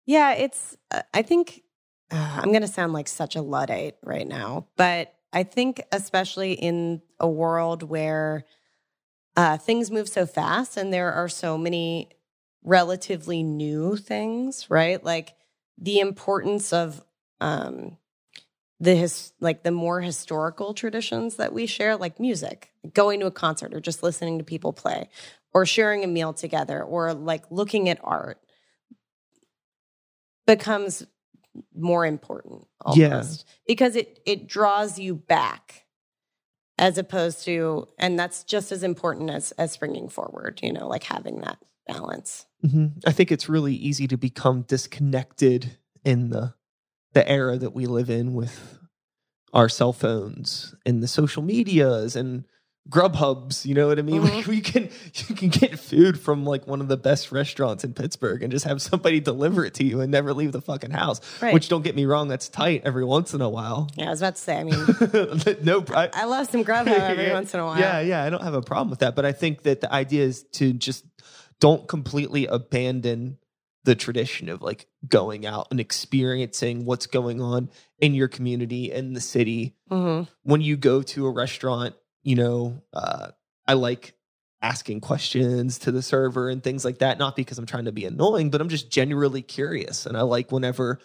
[0.06, 1.64] Yeah, it's, uh, I think,
[2.10, 6.52] uh, I'm going to sound like such a Luddite right now, but I think, especially
[6.52, 8.44] in a world where
[9.36, 12.08] uh, things move so fast and there are so many
[12.62, 15.02] relatively new things, right?
[15.02, 15.34] Like
[15.78, 17.04] the importance of,
[17.40, 17.96] um,
[18.80, 23.30] the his like the more historical traditions that we share like music going to a
[23.30, 25.08] concert or just listening to people play
[25.52, 28.38] or sharing a meal together or like looking at art
[30.46, 31.04] becomes
[31.74, 33.52] more important almost Yeah.
[33.66, 35.86] because it it draws you back
[36.78, 41.02] as opposed to and that's just as important as as springing forward you know like
[41.02, 42.92] having that balance Mhm.
[43.06, 46.54] I think it's really easy to become disconnected in the
[47.14, 48.78] the era that we live in with
[49.54, 52.44] our cell phones and the social medias and
[52.90, 54.22] Grubhubs, you know what I mean?
[54.22, 54.34] Mhm.
[54.34, 54.88] Like we can
[55.28, 58.64] you can get food from like one of the best restaurants in Pittsburgh and just
[58.64, 61.20] have somebody deliver it to you and never leave the fucking house.
[61.42, 61.52] Right.
[61.52, 63.88] Which don't get me wrong, that's tight every once in a while.
[63.94, 64.56] yeah, I was about to say.
[64.58, 64.86] I mean,
[65.62, 67.32] no, I, I love some Grubhub every Yeah.
[67.40, 67.78] once in a while.
[67.78, 70.24] Yeah, yeah, I don't have a problem with that, but I think that the idea
[70.24, 71.04] is to just
[71.60, 73.38] don't completely abandon
[73.84, 79.12] the tradition of like going out and experiencing what's going on in your community in
[79.14, 79.76] the city.
[79.88, 83.28] hmm When you go to a restaurant, you know, uh,
[83.66, 84.14] I like
[84.60, 88.04] asking questions to the server and things like that, not because I'm trying to be
[88.04, 90.04] annoying, but I'm just genuinely curious.
[90.04, 90.98] And I like whenever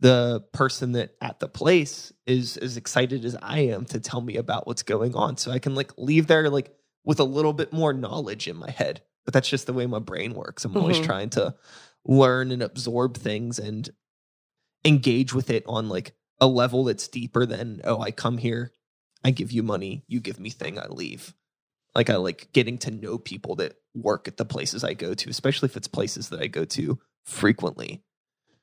[0.00, 4.36] the person that at the place is as excited as I am to tell me
[4.36, 5.36] about what's going on.
[5.36, 8.70] So I can like leave there like with a little bit more knowledge in my
[8.70, 9.02] head.
[9.28, 10.64] But that's just the way my brain works.
[10.64, 11.04] I'm always Mhm.
[11.04, 11.54] trying to
[12.06, 13.90] learn and absorb things and
[14.86, 18.72] engage with it on like a level that's deeper than, oh, I come here,
[19.22, 21.34] I give you money, you give me thing, I leave.
[21.94, 25.28] Like I like getting to know people that work at the places I go to,
[25.28, 28.02] especially if it's places that I go to frequently.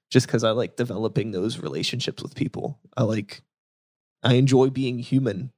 [0.09, 2.79] Just because I like developing those relationships with people.
[2.97, 3.43] I like
[4.23, 5.53] I enjoy being human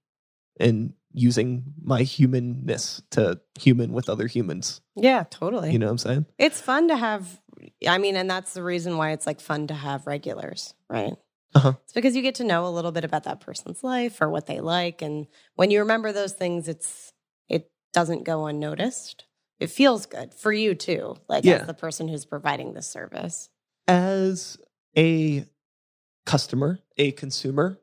[0.60, 4.82] and using my humanness to human with other humans.
[4.96, 5.72] Yeah, totally.
[5.72, 6.26] You know what I'm saying?
[6.38, 7.40] It's fun to have.
[7.88, 11.14] I mean, and that's the reason why it's like fun to have regulars, right?
[11.56, 11.74] Uh-huh.
[11.84, 14.46] It's because you get to know a little bit about that person's life or what
[14.46, 17.14] they like, and when you remember those things, it's
[17.48, 19.26] it doesn't go unnoticed.
[19.60, 21.56] It feels good for you too, like Yeah.
[21.56, 23.50] as the person who's providing the service.
[23.88, 24.58] As
[24.96, 25.46] a
[26.26, 27.80] customer, a consumer,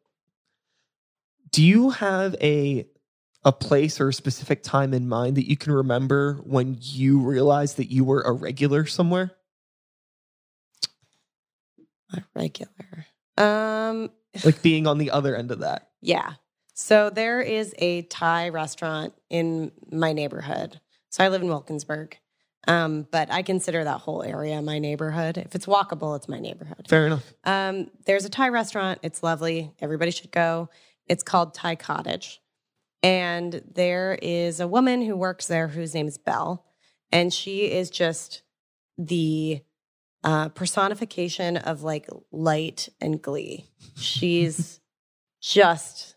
[1.50, 2.86] do you have a
[3.44, 7.76] a place or a specific time in mind that you can remember when you realized
[7.76, 9.32] that you were a regular somewhere?
[12.14, 13.06] A regular.
[13.36, 14.10] Um,
[14.44, 15.90] Like being on the other end of that.
[16.00, 16.34] Yeah.
[16.74, 20.80] So there is a Thai restaurant in my neighborhood.
[21.10, 22.18] So I live in Wilkinsburg.
[22.66, 25.36] Um, but I consider that whole area my neighborhood.
[25.36, 26.86] If it's walkable, it's my neighborhood.
[26.88, 27.32] Fair enough.
[27.44, 29.00] Um, there's a Thai restaurant.
[29.02, 29.72] It's lovely.
[29.80, 30.70] Everybody should go.
[31.06, 32.40] It's called Thai Cottage.
[33.04, 36.64] And there is a woman who works there whose name is Belle.
[37.12, 38.40] And she is just
[38.96, 39.62] the
[40.24, 43.66] uh, personification of like light and glee.
[43.94, 44.80] She's
[45.42, 46.16] just,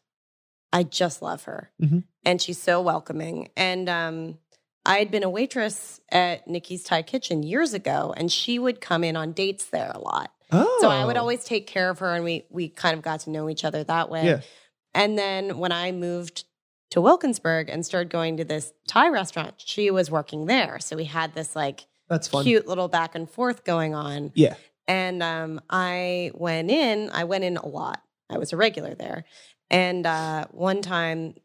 [0.71, 1.71] I just love her.
[1.81, 2.05] Mhm.
[2.23, 3.49] And she's so welcoming.
[3.57, 4.37] And um,
[4.85, 9.03] I had been a waitress at Nicky's Thai Kitchen years ago, and she would come
[9.03, 10.31] in on dates there a lot.
[10.53, 10.77] Oh.
[10.79, 13.29] So I would always take care of her, and we we kind of got to
[13.29, 14.25] know each other that way.
[14.25, 14.41] Yeah.
[14.93, 16.45] And then when I moved
[16.91, 20.79] to Wilkinsburg and started going to this Thai restaurant, she was working there.
[20.79, 22.43] So we had this like That's fun.
[22.43, 24.31] cute little back and forth going on.
[24.35, 24.55] Yeah.
[24.87, 27.09] And um, I went in.
[27.11, 28.01] I went in a lot.
[28.29, 29.25] I was a regular there.
[29.69, 31.35] And uh, one time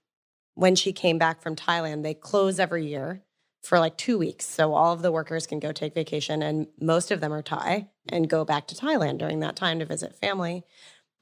[0.54, 3.22] when she came back from Thailand, they close every year
[3.62, 4.46] for like two weeks.
[4.46, 7.88] So all of the workers can go take vacation, and most of them are Thai
[8.08, 10.64] and go back to Thailand during that time to visit family.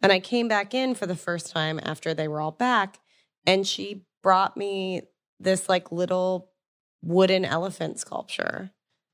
[0.03, 2.99] And I came back in for the first time after they were all back,
[3.47, 5.03] and she brought me
[5.39, 6.51] this like little
[7.03, 8.71] wooden elephant sculpture.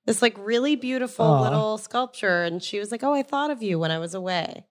[0.06, 1.42] This like really beautiful Aw.
[1.42, 2.42] little sculpture.
[2.44, 4.64] And she was like, Oh, I thought of you when I was away.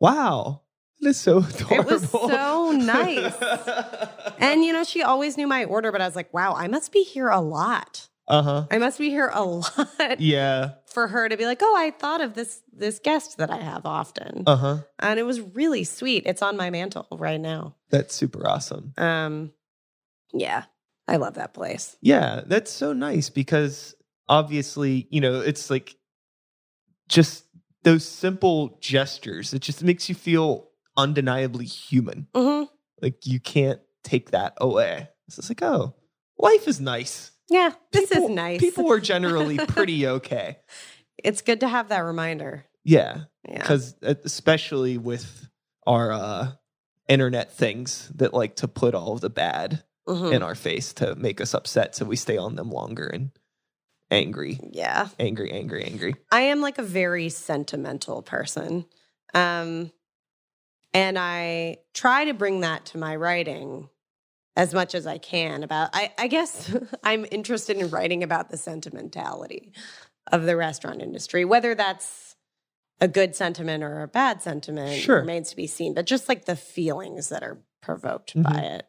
[0.00, 0.62] Wow.
[1.00, 1.76] That is so adorable.
[1.80, 3.34] It was so nice.
[4.38, 6.92] And you know, she always knew my order, but I was like, wow, I must
[6.92, 8.08] be here a lot.
[8.26, 8.66] uh-huh.
[8.70, 10.72] I must be here a lot Yeah.
[10.86, 13.84] for her to be like, oh, I thought of this this guest that I have
[13.84, 14.44] often.
[14.46, 14.78] Uh-huh.
[14.98, 16.24] and it was really sweet.
[16.26, 17.76] It's on my mantle right now.
[17.90, 18.92] That's super awesome.
[18.96, 19.52] Um
[20.32, 20.64] yeah.
[21.08, 21.96] I love that place.
[22.00, 23.94] Yeah, that's so nice because
[24.28, 25.96] obviously, you know, it's like
[27.08, 27.44] just
[27.82, 29.52] those simple gestures.
[29.54, 32.28] It just makes you feel undeniably human.
[32.34, 32.64] hmm
[33.00, 35.08] Like you can't take that away.
[35.26, 35.94] It's just like, oh,
[36.38, 37.32] life is nice.
[37.48, 38.60] Yeah, this People- is nice.
[38.60, 40.58] People are generally pretty okay.
[41.22, 42.66] it's good to have that reminder.
[42.84, 43.58] Yeah, Yeah.
[43.58, 45.48] because especially with
[45.86, 46.52] our uh,
[47.08, 50.32] internet things that like to put all of the bad Mhm.
[50.32, 53.30] in our face to make us upset, so we stay on them longer and
[54.10, 55.08] angry, Yeah.
[55.18, 56.16] angry, angry, angry.
[56.32, 58.86] I am like a very sentimental person.
[59.34, 59.92] Um,
[60.92, 63.88] and I try to bring that to my writing
[64.56, 68.56] as much as I can about I, I guess I'm interested in writing about the
[68.56, 69.72] sentimentality
[70.32, 72.34] of the restaurant industry, whether that's
[73.00, 75.20] a good sentiment or a bad sentiment Sure.
[75.20, 78.42] remains to be seen, but just like the feelings that are provoked Mhm.
[78.42, 78.86] by it.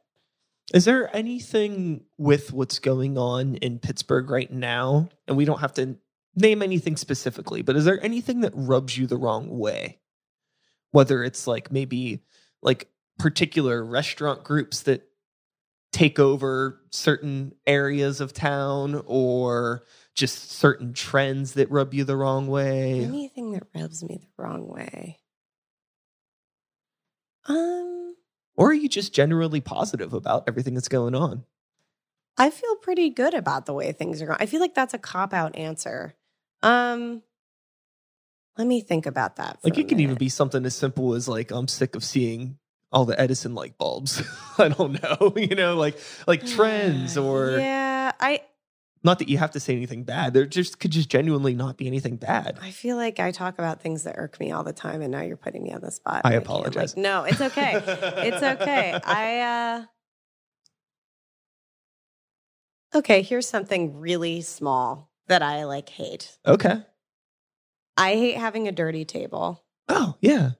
[0.74, 5.10] Is there anything with what's going on in Pittsburgh right now?
[5.28, 5.98] And we don't have to
[6.36, 10.02] name anything specifically, but is there anything that rubs you the wrong way
[10.92, 12.24] whether it's like maybe
[12.62, 15.08] like particular restaurant groups that
[15.92, 19.84] take over certain areas of town or
[20.16, 23.04] just certain trends that rub you the wrong way.
[23.04, 25.20] Anything that rubs me the wrong way.
[27.48, 28.01] Um,
[28.62, 31.46] Or are you just generally positive about everything that's going on?
[32.38, 34.38] I feel pretty good about the way things are going.
[34.40, 36.14] I feel like that's a cop out answer.
[36.62, 37.24] Um,
[38.60, 39.60] let me think about that.
[39.60, 42.60] For Like it can even be something as simple as like I'm sick of seeing
[42.92, 44.22] all the Edison light bulbs.
[44.60, 45.98] I don't know, you know, like
[46.28, 48.12] like trends or yeah.
[48.20, 48.42] I
[49.04, 50.34] not that you have to say anything bad.
[50.34, 52.60] There just could just genuinely not be anything bad.
[52.62, 55.22] I feel like I talk about things that irk me all the time, and now
[55.22, 56.22] you're putting me on the spot.
[56.24, 56.96] I apologize.
[56.96, 57.74] like, no, it's okay.
[57.76, 59.00] it's okay.
[59.04, 59.86] I uh
[62.94, 66.38] Okay, here's something really small that I like hate.
[66.46, 66.84] Okay.
[67.96, 69.64] I hate having a dirty table.
[69.88, 70.52] Oh, yeah.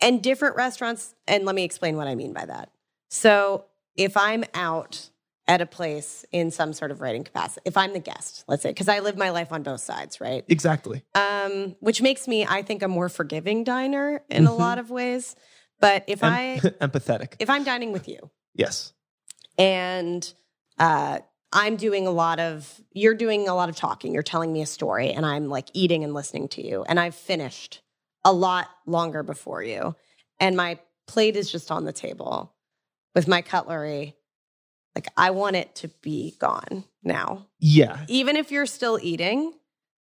[0.00, 2.70] And different restaurants and let me explain what I mean by that.
[3.08, 3.64] So,
[3.96, 5.10] if I'm out
[5.50, 8.70] at a place in some sort of writing capacity, if I'm the guest, let's say,
[8.70, 10.44] because I live my life on both sides, right?
[10.48, 11.02] Exactly.
[11.16, 14.58] um, which makes me, I think, a more forgiving diner in a Mhm.
[14.58, 15.34] lot of ways.
[15.80, 17.34] But if Em- I empathetic.
[17.40, 18.92] if I'm dining with you yes.
[19.58, 20.32] and
[20.78, 21.18] uh,
[21.52, 24.66] I'm doing a lot of, you're doing a lot of talking, you're telling me a
[24.66, 27.82] story, and I'm like eating and listening to you, and I've finished
[28.24, 29.96] a lot longer before you,
[30.38, 32.54] and my plate is just on the table
[33.16, 34.14] with my cutlery.
[34.94, 38.04] Like I want it to be gone now Yeah.
[38.08, 39.52] even if you're still eating,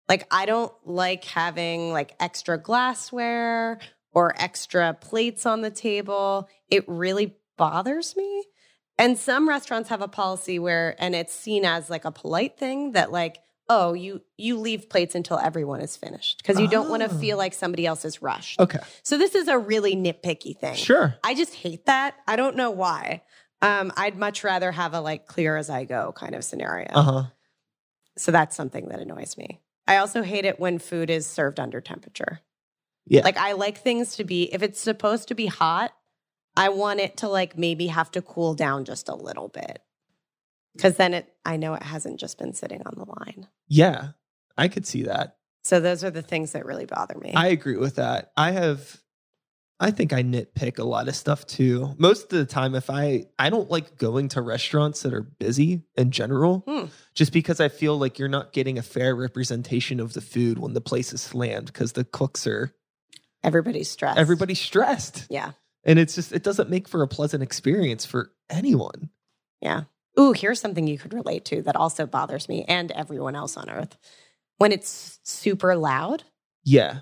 [0.07, 3.79] like I don't like having like extra glassware
[4.11, 6.47] or extra plates on the table.
[6.69, 8.43] It really bothers me.
[8.97, 12.93] And some restaurants have a policy where and it's seen as like a polite thing
[12.93, 13.37] that like
[13.71, 17.19] oh, you you leave plates until everyone is finished because you don't want to Oh.
[17.19, 18.59] feel like somebody else is rushed.
[18.59, 18.79] Okay.
[19.03, 20.73] So this is a really nitpicky thing.
[20.73, 21.13] Sure.
[21.23, 22.15] I just hate that.
[22.27, 23.21] I don't know why.
[23.61, 26.89] Um, I'd much rather have a like clear as I go kind of scenario.
[26.91, 27.23] Uh huh.
[28.17, 29.59] So that's something that annoys me.
[29.87, 32.41] I also hate it when food is served under temperature.
[33.05, 33.23] Yeah.
[33.23, 35.93] Like I like things to be if it's supposed to be hot,
[36.55, 39.81] I want it to like maybe have to cool down just a little bit.
[40.79, 43.47] Cuz then it I know it hasn't just been sitting on the line.
[43.67, 44.09] Yeah.
[44.57, 45.37] I could see that.
[45.63, 47.33] So those are the things that really bother me.
[47.35, 48.31] I agree with that.
[48.37, 49.01] I have
[49.81, 51.95] I think I nitpick a lot of stuff too.
[51.97, 55.83] Most of the time if I I don't like going to restaurants that are busy
[55.95, 56.85] in general Hmm.
[57.15, 60.73] just because I feel like you're not getting a fair representation of the food when
[60.73, 62.73] the place is slammed because the cooks are
[63.41, 64.17] Everybody's stressed.
[64.19, 65.25] everybody's stressed.
[65.29, 65.51] Yeah.
[65.85, 69.09] And it's just it doesn't make for a pleasant experience for anyone.
[69.61, 69.83] Yeah.
[70.19, 73.69] Ooh, here's something you could relate to that also bothers me and everyone else on
[73.69, 73.97] earth.
[74.57, 76.23] When it's super loud,
[76.65, 76.99] Yeah.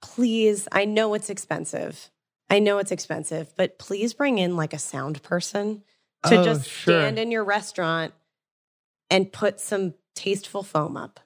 [0.00, 2.10] Please, I know it's expensive.
[2.50, 5.82] I know it's expensive, but please bring in like a sound person
[6.24, 7.00] to Oh, just sure.
[7.00, 8.14] stand in your restaurant
[9.10, 11.20] and put some tasteful foam up.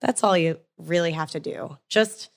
[0.00, 1.78] That's all you really have to do.
[1.88, 2.30] Just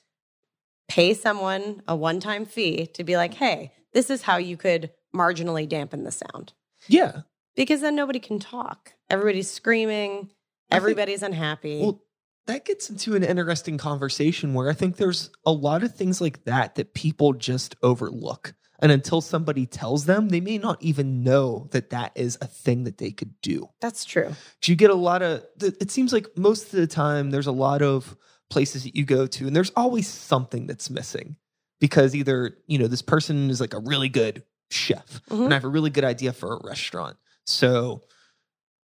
[0.88, 4.90] pay someone a one time fee to be like, hey, this is how you could
[5.14, 6.52] marginally dampen the sound.
[6.88, 7.22] Yeah.
[7.54, 8.94] Because then nobody can talk.
[9.10, 10.30] Everybody's screaming,
[10.70, 11.80] everybody's unhappy.
[11.82, 12.02] Well,
[12.50, 16.44] that gets into an interesting conversation where I think there's a lot of things like
[16.44, 18.54] that that people just overlook.
[18.82, 22.84] And until somebody tells them, they may not even know that that is a thing
[22.84, 23.68] that they could do.
[23.80, 24.32] That's true.
[24.64, 27.82] you get a lot of, it seems like most of the time there's a lot
[27.82, 28.16] of
[28.48, 31.36] places that you go to and there's always something that's missing
[31.78, 35.44] because either, you know, this person is like a really good chef Mhm.
[35.44, 37.16] and I have a really good idea for a restaurant.
[37.44, 38.00] So,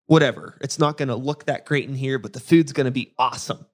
[0.06, 2.90] whatever, it's not going to look that great in here, but the food's going to
[2.90, 3.66] be awesome.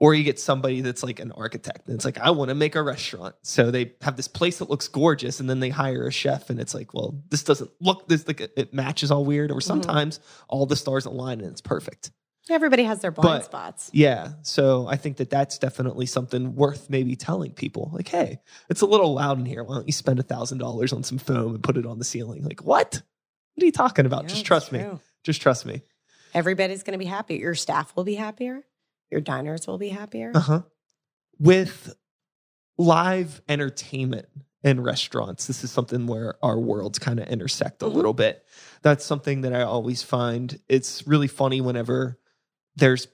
[0.00, 2.76] Or you get somebody that's like an architect and it's like, I want to make
[2.76, 3.34] a restaurant.
[3.42, 6.60] So they have this place that looks gorgeous and then they hire a chef and
[6.60, 9.50] it's like, well, this doesn't look this like it, matches all weird.
[9.50, 9.62] Or mm-hmm.
[9.62, 12.12] sometimes all the stars align and it's perfect.
[12.48, 13.90] Everybody has their blind But- spots.
[13.92, 14.34] Yeah.
[14.42, 18.38] So I think that that's definitely something worth maybe telling people like, hey,
[18.70, 19.64] it's a little loud in here.
[19.64, 22.04] Why don't you spend a thousand dollars on some foam and put it on the
[22.04, 22.44] ceiling?
[22.44, 23.02] Like, what?
[23.54, 24.22] What are you talking about?
[24.22, 24.86] Yeah, Just trust me.
[25.28, 25.82] Just trust me.
[26.32, 27.34] Everybody's going to be happy.
[27.36, 28.62] Your staff will be happier.
[29.10, 30.32] Your diners will be happier.
[30.34, 30.62] Uh huh.
[31.38, 31.94] With
[32.78, 34.24] live entertainment
[34.64, 37.92] in restaurants, this is something where our worlds kind of intersect a Mhm.
[37.94, 38.42] little bit.
[38.80, 42.18] That's something that I always find it's really funny whenever
[42.76, 43.06] there's,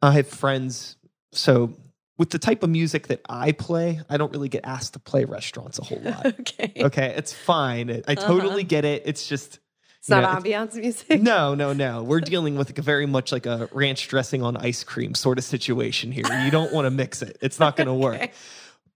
[0.00, 0.96] I have friends.
[1.32, 1.76] So,
[2.16, 5.26] with the type of music that I play, I don't really get asked to play
[5.26, 6.24] restaurants a whole lot.
[6.40, 6.72] okay.
[6.78, 7.90] Okay, it's fine.
[7.90, 8.14] I Uh-huh.
[8.14, 9.02] totally get it.
[9.04, 9.58] It's just
[10.00, 11.20] It's not ambiance music.
[11.20, 12.02] no, no, no.
[12.02, 15.38] We're dealing with like a very much like a ranch dressing on ice cream sort
[15.38, 16.24] of situation here.
[16.44, 17.36] You don't want to mix it.
[17.40, 18.14] It's not going to work.
[18.22, 18.32] Okay.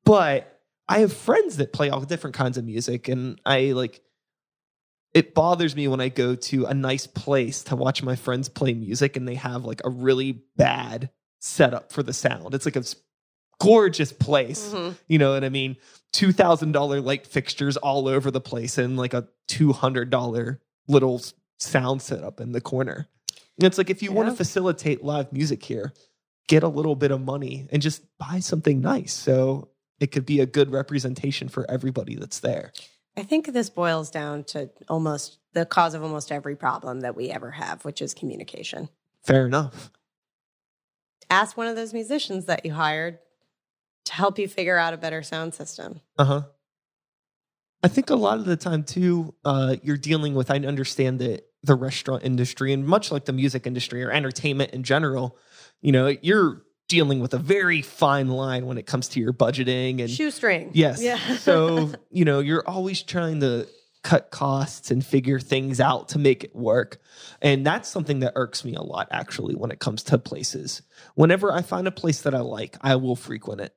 [0.05, 4.01] But I have friends that play all different kinds of music, and I like
[5.15, 8.73] it bothers me when I go to a nice place to watch my friends play
[8.75, 12.55] music and they have like a really bad setup for the sound.
[12.55, 12.85] It's like a
[13.61, 14.73] gorgeous place.
[14.73, 14.97] Mhm.
[15.09, 15.77] You know what I mean?
[16.15, 21.21] $2,000 light fixtures all over the place and like a $200 little
[21.59, 23.09] sound setup in the corner.
[23.59, 25.93] And it's like if you want to facilitate live music here,
[26.49, 29.13] get a little bit of money and just buy something nice.
[29.13, 29.69] So
[30.01, 32.73] it could be a good representation for everybody that's there.
[33.17, 37.31] I think this boils down to almost the cause of almost every problem that we
[37.31, 38.89] ever have, which is communication.
[39.23, 39.91] Fair enough.
[41.29, 43.19] Ask one of those musicians that you hired
[44.07, 46.01] to help you figure out a better sound system.
[46.19, 46.43] Uh huh.
[47.83, 50.51] I think a lot of the time too, uh, you're dealing with.
[50.51, 54.83] I understand that the restaurant industry and much like the music industry or entertainment in
[54.83, 55.37] general,
[55.81, 60.01] you know, you're dealing with a very fine line when it comes to your budgeting
[60.01, 60.71] and Shoestring.
[60.75, 61.03] yes.
[61.03, 61.19] Yeah.
[61.37, 63.67] so you know, you're always trying to
[64.03, 67.01] cut costs and figure things out to make it work.
[67.41, 70.83] And that's something that irks me a lot actually when it comes to places.
[71.15, 73.75] Whenever I find a place that I like, I will frequent it.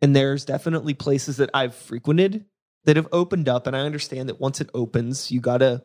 [0.00, 2.44] And there's definitely places that I've frequented
[2.86, 5.84] that have opened up and I understand that once it opens, you got to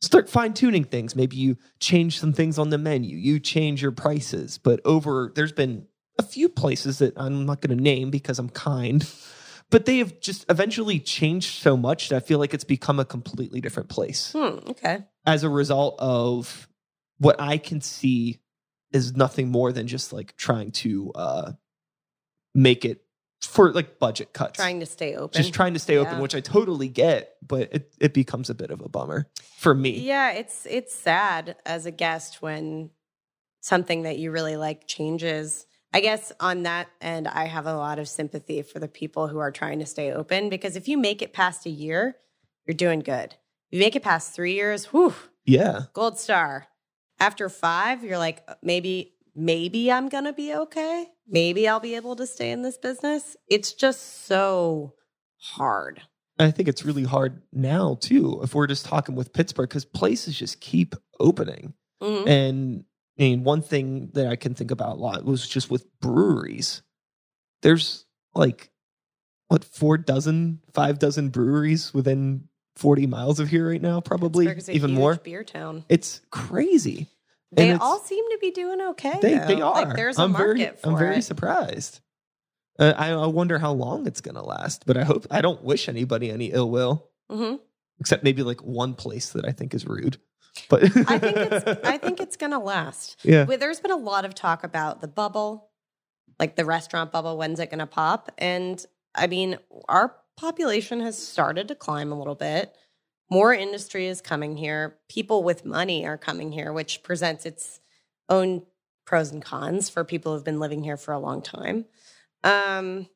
[0.00, 1.14] start fine tuning things.
[1.14, 5.52] Maybe you change some things on the menu, you change your prices, but over there's
[5.52, 5.86] been
[6.18, 9.06] a few places that I'm not going to name because I'm kind
[9.70, 13.04] but they have just eventually changed so much that I feel like it's become a
[13.04, 15.04] completely different place Hmm, okay.
[15.26, 16.68] as a result of
[17.18, 18.40] what I can see
[18.92, 21.52] is nothing more than just like trying to uh,
[22.54, 23.04] make it
[23.40, 24.56] for like budget cuts.
[24.56, 25.40] Trying to stay open.
[25.40, 28.70] just trying to stay open, which I totally get, but it, it becomes a bit
[28.70, 29.90] of a bummer for me.
[30.00, 32.90] Yeah, it's it's sad as a guest when
[33.60, 35.66] something that you really like changes.
[35.92, 39.38] I guess on that end, I have a lot of sympathy for the people who
[39.38, 42.16] are trying to stay open because if you make it past a year,
[42.66, 43.36] you're doing good.
[43.70, 45.14] You make it past three years, whew,
[45.46, 45.84] Yeah.
[45.94, 46.66] gold star.
[47.18, 51.08] After five, you're like, uh, maybe, maybe I'm gonna be okay.
[51.28, 53.36] Maybe I'll be able to stay in this business.
[53.48, 54.94] It's just so
[55.38, 56.02] hard.
[56.38, 60.38] I think it's really hard now too, if we're just talking with Pittsburgh, because places
[60.38, 61.74] just keep opening.
[62.00, 62.26] Mhm.
[62.28, 62.84] And
[63.18, 66.82] I mean, one thing that I can think about a lot was just with breweries.
[67.62, 68.70] There's like
[69.48, 74.92] what four dozen, five dozen breweries within 40 miles of here right now, probably even
[74.92, 75.16] more.
[75.16, 75.84] beer town.
[75.88, 77.08] It's crazy.
[77.52, 79.18] They all seem to be doing okay.
[79.22, 79.74] They they are.
[79.74, 81.22] Like there's a I'm market very, for I'm very it.
[81.22, 82.00] surprised.
[82.78, 85.88] Uh, I, I wonder how long it's gonna last, but I hope I don't wish
[85.88, 87.56] anybody any ill will, hmm
[88.00, 90.18] except maybe like one place that I think is rude.
[90.68, 93.16] But I think it's I think it's gonna last.
[93.24, 95.70] yeah, But There's been a lot of talk about the bubble,
[96.38, 97.36] like the restaurant bubble.
[97.38, 98.30] When's it gonna pop?
[98.38, 98.84] And
[99.14, 102.76] I mean, our population has started to climb a little bit.
[103.30, 104.98] More industry is coming here.
[105.08, 107.80] People with money are coming here, which presents its
[108.28, 108.62] own
[109.04, 111.84] pros and cons for people who've been living here for a long time.
[112.44, 113.08] Um,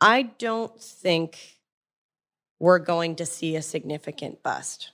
[0.00, 1.58] I don't think
[2.60, 4.92] we're going to see a significant bust.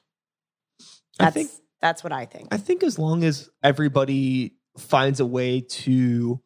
[1.18, 1.50] I think
[1.80, 2.48] that's what I think.
[2.52, 6.40] I think as long as everybody finds a way to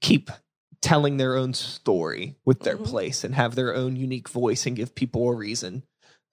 [0.00, 0.30] keep
[0.80, 2.84] telling their own story with their Mhm.
[2.86, 5.82] place and have their own unique voice and give people a reason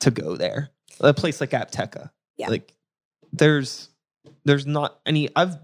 [0.03, 0.69] to go there.
[0.99, 2.11] A place like Apteka.
[2.37, 2.49] Yeah.
[2.49, 2.73] Like
[3.31, 3.89] there's
[4.45, 5.57] there's not any I've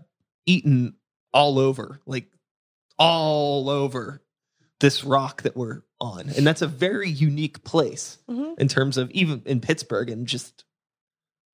[0.45, 0.95] eaten
[1.33, 2.27] all over, like
[2.97, 4.21] all over
[4.79, 6.29] this rock that we're on.
[6.29, 8.57] And that's a very unique place Mhm.
[8.57, 10.63] in terms of even in Pittsburgh and just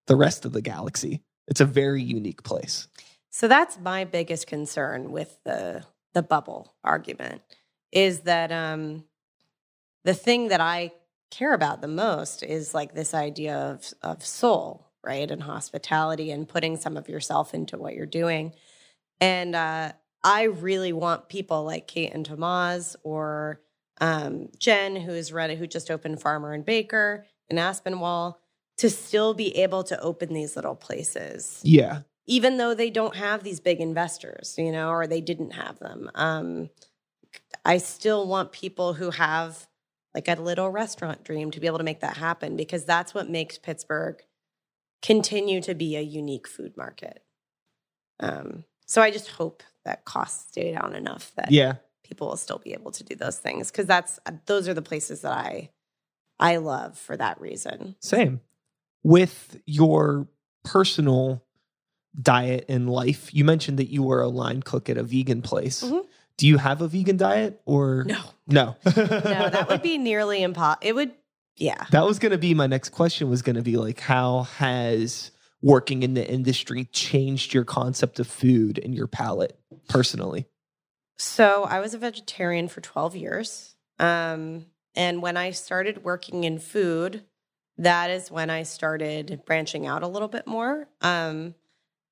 [0.07, 1.23] the rest of the galaxy.
[1.47, 2.87] It's a very unique place.
[3.31, 5.83] So that's my biggest concern with the
[6.13, 7.41] the bubble argument
[7.91, 9.03] is that um
[10.05, 10.91] the thing that I
[11.31, 15.29] care about the most is like this idea of of soul, right?
[15.29, 18.53] And hospitality and putting some of yourself into what you're doing.
[19.21, 19.91] And uh
[20.23, 23.61] I really want people like Kate and Tomasz or
[24.01, 28.37] um, Jen, who's run, who just opened Farmer and Baker in Aspinwall,
[28.77, 32.01] to still be able to open these little places Yeah.
[32.25, 36.09] even though they don't have these big investors, you know, or they didn't have them.
[36.15, 36.69] Um,
[37.63, 39.67] I still want people who have
[40.15, 43.29] like a little restaurant dream to be able to make that happen because that's what
[43.29, 44.23] makes Pittsburgh
[45.01, 47.21] continue to be a unique food market.
[48.21, 51.75] Um, so I just hope that costs stay down enough that Yeah.
[52.03, 55.21] people will still be able to do those things because that's those are the places
[55.21, 55.69] that I
[56.39, 57.95] I love for that reason.
[58.01, 58.41] Same.
[59.03, 60.27] With your
[60.63, 61.43] personal
[62.19, 65.81] diet and life, you mentioned that you were a line cook at a vegan place.
[65.83, 66.05] Mhm.
[66.37, 68.75] Do you have a vegan diet or No, No.
[68.85, 70.87] no, that would be nearly impossible.
[70.87, 71.11] It would,
[71.55, 71.85] yeah.
[71.91, 75.31] That was going to be my next question was going to be like how has
[75.61, 79.57] working in the industry changed your concept of food and your palate
[79.87, 80.45] personally?
[81.17, 83.75] So I was a vegetarian for 12 years.
[83.99, 84.65] Um,
[84.95, 87.23] and when I started working in food,
[87.77, 90.87] that is when I started branching out a little bit more.
[91.01, 91.55] Um,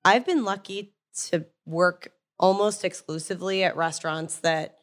[0.04, 0.94] I've been lucky
[1.28, 4.78] to work almost exclusively at restaurants that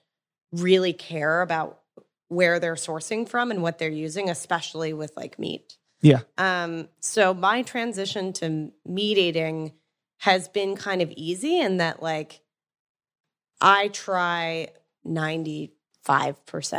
[0.51, 1.79] really care about
[2.27, 5.77] where they're sourcing from and what they're using, especially with like meat.
[6.01, 6.21] Yeah.
[6.37, 9.73] Um, so my transition to meat eating
[10.19, 12.41] has been kind of easy in that like
[13.59, 14.69] I try
[15.05, 15.69] 95%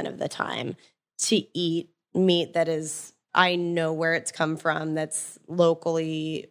[0.07, 0.77] of the time
[1.18, 6.49] to eat meat that is I know where it's come from that's locally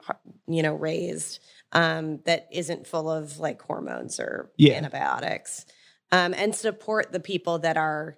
[0.47, 1.39] you know raised
[1.73, 4.75] um, that isn't full of like hormones or Yeah.
[4.75, 5.65] antibiotics
[6.11, 8.17] um, and support the people that are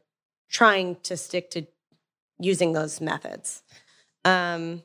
[0.49, 1.65] trying to stick to
[2.39, 3.63] using those methods
[4.25, 4.83] um,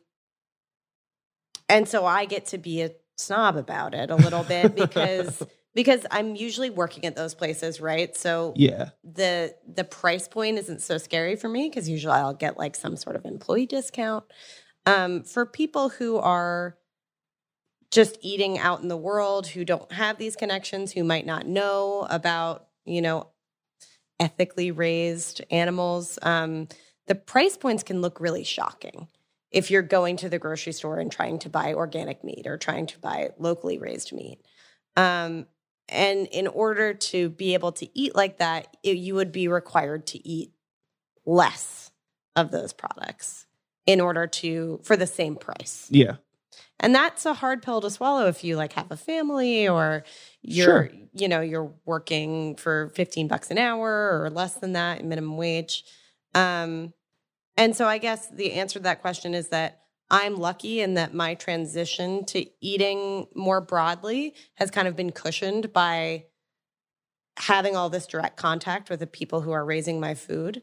[1.68, 5.42] and so I get to be a snob about it a little bit because
[5.74, 8.16] because I'm usually working at those places, right?
[8.16, 8.90] So Yeah.
[9.04, 12.96] the the price point isn't so scary for me because usually I'll get like some
[12.96, 14.24] sort of employee discount.
[14.86, 16.78] Um, for people who are
[17.90, 22.06] just eating out in the world, who don't have these connections, who might not know
[22.10, 23.28] about you know
[24.20, 26.68] ethically raised animals, um,
[27.06, 29.08] the price points can look really shocking
[29.50, 32.86] if you're going to the grocery store and trying to buy organic meat or trying
[32.86, 34.40] to buy locally raised meat.
[34.96, 35.46] Um,
[35.88, 40.06] and in order to be able to eat like that, it, you would be required
[40.08, 40.52] to eat
[41.24, 41.90] less
[42.36, 43.46] of those products
[43.86, 45.86] in order to for the same price.
[45.90, 46.16] Yeah.
[46.80, 50.04] And that's a hard pill to swallow if you like have a family or
[50.42, 50.90] you're Sure.
[51.12, 55.84] you know you're working for 15 bucks an hour or less than that minimum wage.
[56.34, 56.92] Um
[57.56, 61.12] and so I guess the answer to that question is that I'm lucky in that
[61.12, 66.26] my transition to eating more broadly has kind of been cushioned by
[67.38, 70.62] having all this direct contact with the people who are raising my food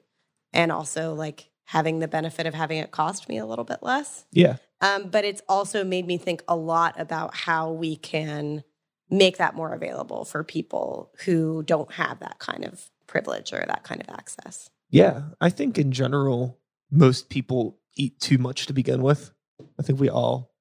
[0.51, 4.25] and also like having the benefit of having it cost me a little bit less.
[4.31, 4.57] Yeah.
[4.85, 8.63] Um, but it's also made me think a lot about how we can
[9.09, 13.83] make that more available for people who don't have that kind of privilege or that
[13.83, 14.69] kind of access.
[14.89, 15.23] Yeah.
[15.41, 16.59] I think in general,
[16.91, 19.31] most people eat too much to begin with.
[19.79, 20.51] I think we all,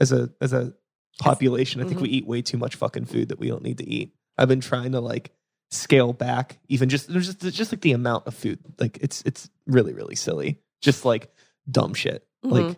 [0.00, 0.74] as a as a
[1.18, 2.02] population, I think Mhm.
[2.02, 4.14] we eat way too much fucking food that we don't need to eat.
[4.36, 5.32] I've been trying to like
[5.70, 8.58] scale back even just there's just there's just like the amount of food.
[8.78, 10.60] Like it's it's really, really silly.
[10.80, 11.32] Just like
[11.70, 12.26] dumb shit.
[12.42, 12.76] Like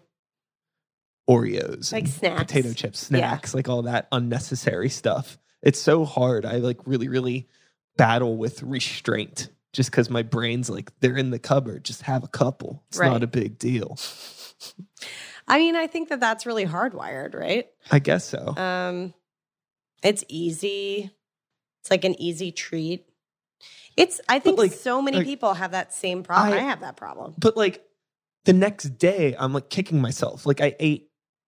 [1.29, 1.93] Oreos.
[1.93, 2.41] Like snacks.
[2.43, 3.19] potato chips, Yeah.
[3.19, 5.39] snacks, like all that unnecessary stuff.
[5.63, 6.47] It's so hard.
[6.47, 7.49] I like really, really
[7.97, 11.85] battle with restraint just because my brain's like, they're in the cupboard.
[11.85, 12.85] Just have a couple.
[12.89, 13.11] It's Right.
[13.11, 13.99] not a big deal.
[15.49, 17.67] I mean, I think that that's really hardwired, right?
[17.91, 18.55] I guess so.
[18.57, 19.15] Um,
[20.03, 21.11] it's easy.
[21.83, 23.07] It's like an easy treat.
[23.97, 24.21] It's.
[24.29, 26.55] I think like- so many like, people have that same problem.
[26.55, 27.35] I, I- have that problem.
[27.39, 27.83] but like
[28.45, 30.47] the next day, I'm like kicking myself.
[30.47, 31.06] Like I ate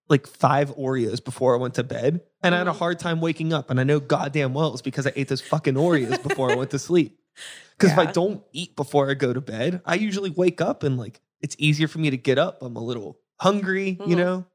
[0.09, 3.53] like five Oreos before I went to bed and I had a hard time waking
[3.53, 3.71] up.
[3.71, 6.71] And I know goddamn well it's because I ate those fucking Oreos before I went
[6.71, 7.19] to sleep.
[7.77, 10.99] Because if I don't eat before I go to bed, I usually wake up and
[10.99, 12.63] like it's easier for me to get up.
[12.63, 14.19] I'm a little hungry, you Mhm.
[14.19, 14.47] know?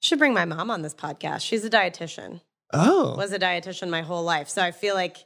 [0.00, 1.40] Should bring my mom on this podcast.
[1.42, 2.40] She's a dietitian.
[2.72, 3.14] Oh.
[3.16, 5.16] Was a dietitian my whole life, so I feel like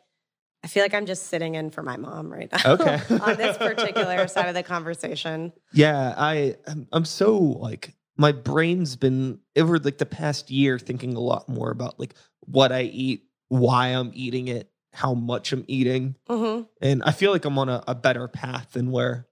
[0.65, 2.73] I feel like I'm just sitting in for my mom right now.
[2.73, 2.99] Okay.
[3.21, 5.53] on this particular side of the conversation.
[5.75, 6.57] Yeah, I
[6.91, 11.71] I'm so like my brain's been over like the past year thinking a lot more
[11.71, 17.03] about like what I eat, why I'm eating it, how much I'm eating, hmm and
[17.03, 19.27] I feel like I'm on a, a better path than where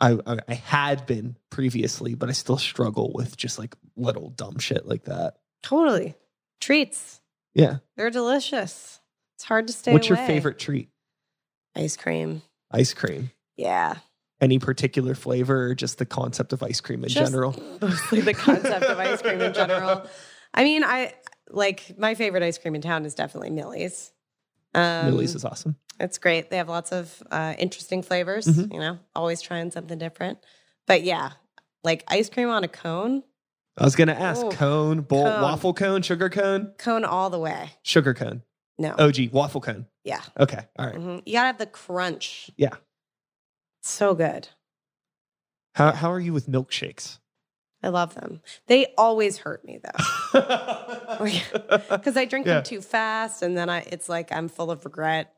[0.00, 4.58] I, I I had been previously, but I still struggle with just like little dumb
[4.58, 5.36] shit like that.
[5.62, 6.14] Totally.
[6.60, 7.20] Treats.
[7.54, 7.78] Yeah.
[7.96, 9.00] They're delicious.
[9.36, 10.90] It's hard to stay What's your favorite treat?
[11.74, 12.42] Ice cream.
[12.70, 13.30] Ice cream.
[13.56, 13.96] Yeah.
[14.40, 17.54] Any particular flavor or just the concept of ice cream in Just general?
[17.80, 20.06] Mostly the concept of ice cream in general.
[20.52, 21.14] I mean, I
[21.50, 24.12] like my favorite ice cream in town is definitely Millie's.
[24.74, 25.76] Um, Millie's is awesome.
[25.98, 26.50] It's great.
[26.50, 28.46] They have lots of uh, interesting flavors.
[28.46, 28.72] Mhm.
[28.74, 30.38] You know, always trying something different.
[30.86, 31.30] But yeah,
[31.82, 33.22] like ice cream on a cone,
[33.78, 35.42] I was gonna ask Ooh, cone, bowl, cone.
[35.42, 37.70] waffle cone, sugar cone, cone all the way.
[37.82, 38.42] sugar cone.
[38.78, 39.86] No, OG waffle cone.
[40.04, 40.94] yeah, Okay, all right.
[40.96, 41.22] Mhm.
[41.24, 42.50] you gotta have the crunch.
[42.58, 42.74] Yeah.
[43.88, 44.48] So good.
[45.74, 47.18] How how are you with milkshakes?
[47.82, 48.40] I love them.
[48.66, 50.40] They always hurt me though,
[51.90, 52.54] because I drink Yeah.
[52.54, 55.32] them too fast, and then I it's like I'm full of regret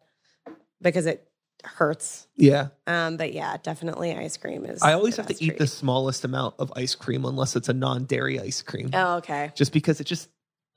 [0.80, 1.28] because it
[1.64, 2.28] hurts.
[2.36, 2.68] Yeah.
[2.86, 4.82] Um, but yeah, definitely ice cream is.
[4.82, 5.58] I always have to best eat treat.
[5.58, 8.90] the smallest amount of ice cream unless it's a non-dairy ice cream.
[8.92, 9.50] Oh, okay.
[9.56, 10.28] Just because it just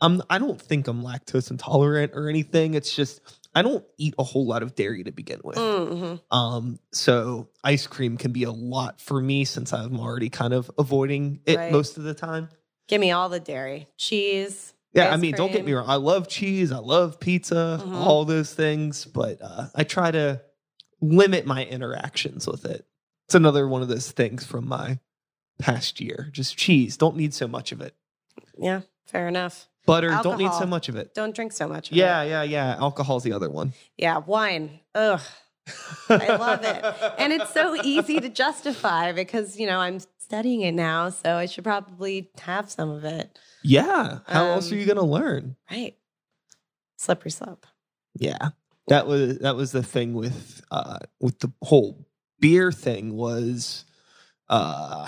[0.02, 2.74] I'm I don't think I'm lactose intolerant or anything.
[2.74, 3.22] It's just
[3.54, 5.58] I don't eat a whole lot of dairy to begin with.
[5.58, 6.36] Mm-hmm.
[6.36, 10.72] Um, so ice cream can be a lot for me since I'm already kind of
[10.78, 11.72] avoiding it Right.
[11.72, 12.50] most of the time.
[12.88, 14.74] Give me all the dairy, cheese.
[14.94, 15.86] Yeah, I mean, don't get me wrong.
[15.88, 17.94] I love cheese, I love pizza, Mhm.
[17.94, 20.42] all those things, but uh, I try to
[21.02, 22.86] limit my interactions with it.
[23.28, 25.00] It's another one of those things from my
[25.60, 26.30] past year.
[26.34, 27.96] Just cheese, don't need so much of it.
[28.58, 29.70] Yeah, fair enough.
[29.86, 31.14] Butter, don't need so much of it.
[31.14, 31.92] Don't drink so much.
[31.92, 32.30] Of Yeah, it.
[32.30, 32.74] yeah, yeah.
[32.76, 32.80] Yeah.
[32.80, 33.74] Alcohol's the other one.
[33.98, 34.18] yeah.
[34.20, 34.80] Wine.
[34.96, 35.22] Ugh.
[36.10, 37.14] I love it.
[37.20, 41.46] And it's so easy to justify because, you know, I'm studying it now, so I
[41.46, 43.38] should probably have some of it.
[43.64, 44.20] Yeah.
[44.28, 45.56] How else are Um, you gonna learn?
[45.70, 45.96] Right.
[46.98, 47.66] Slippery slope.
[48.16, 48.50] Yeah.
[48.88, 52.06] That was that was the thing with uh with the whole
[52.40, 53.86] beer thing was
[54.50, 55.08] uh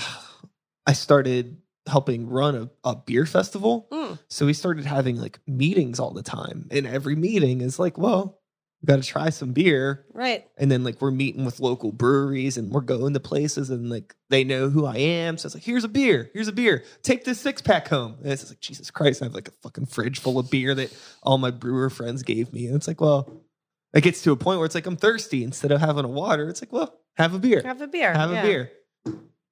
[0.86, 1.58] I started
[1.88, 3.88] helping run a, a beer festival.
[3.92, 4.20] Mm.
[4.30, 6.68] So we started having like meetings all the time.
[6.72, 8.40] And every meeting is like, well,
[8.82, 10.06] we gotta try some beer.
[10.14, 10.46] Right.
[10.58, 14.16] And then like we're meeting with local breweries and we're going to places and like
[14.30, 15.38] they know who I am.
[15.38, 16.84] So it's like, here's a beer, here's a beer.
[17.02, 18.18] Take this six pack home.
[18.24, 20.96] And it's like, Jesus Christ, I have like a fucking fridge full of beer that
[21.22, 22.68] all my brewer friends gave me.
[22.68, 23.44] And it's like, well,
[23.94, 25.44] it gets to a point where it's like I'm thirsty.
[25.44, 27.62] Instead of having a water, it's like, well, have a beer.
[27.64, 28.14] Have a beer.
[28.14, 28.40] Have yeah.
[28.40, 28.72] a beer.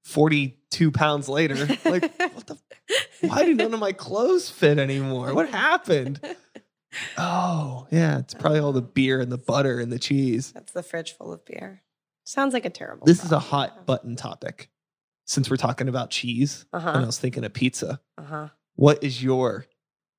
[0.03, 1.55] 42 pounds later.
[1.85, 2.57] Like, what the
[3.21, 5.33] why do none of my clothes fit anymore?
[5.33, 6.19] What happened?
[7.17, 8.19] Oh, yeah.
[8.19, 10.51] It's probably all the beer and the butter and the cheese.
[10.51, 11.83] That's the fridge full of beer.
[12.23, 13.05] Sounds like a terrible.
[13.05, 14.69] This is a hot button topic
[15.25, 16.65] since we're talking about cheese.
[16.73, 18.01] Uh And I was thinking of pizza.
[18.17, 18.47] Uh huh.
[18.75, 19.65] What is your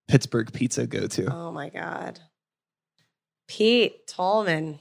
[0.09, 1.33] Pittsburgh pizza go to?
[1.33, 2.20] Oh my god.
[3.49, 4.78] Pete Tallman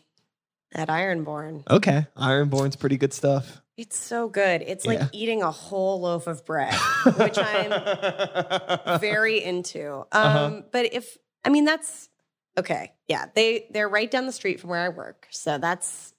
[0.74, 1.64] at Ironborn.
[1.70, 2.08] Okay.
[2.18, 3.61] Ironborn's pretty good stuff.
[3.78, 4.62] It's so good.
[4.62, 5.08] It's like Yeah.
[5.12, 6.74] eating a whole loaf of bread,
[7.18, 9.92] which I'm very into.
[9.92, 10.62] Um, Uh-huh.
[10.72, 12.10] but if I mean that's
[12.58, 12.94] okay.
[13.08, 15.28] Yeah, they they're right down the street from where I work.
[15.32, 16.14] So that's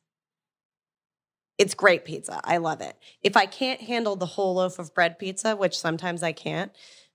[1.59, 2.41] it's great pizza.
[2.43, 2.97] I love it.
[3.23, 6.73] If I can't handle the whole loaf of bread pizza, which sometimes I can't,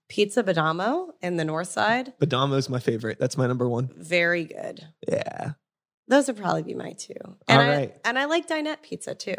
[0.07, 3.19] Pizza Badamo in the north side, Badamo's my favorite.
[3.19, 3.89] That's my number one.
[3.97, 4.87] very good.
[5.09, 5.53] Yeah.
[6.07, 7.15] Those would probably be my two.
[7.49, 9.35] And All I and I like dinette pizza too.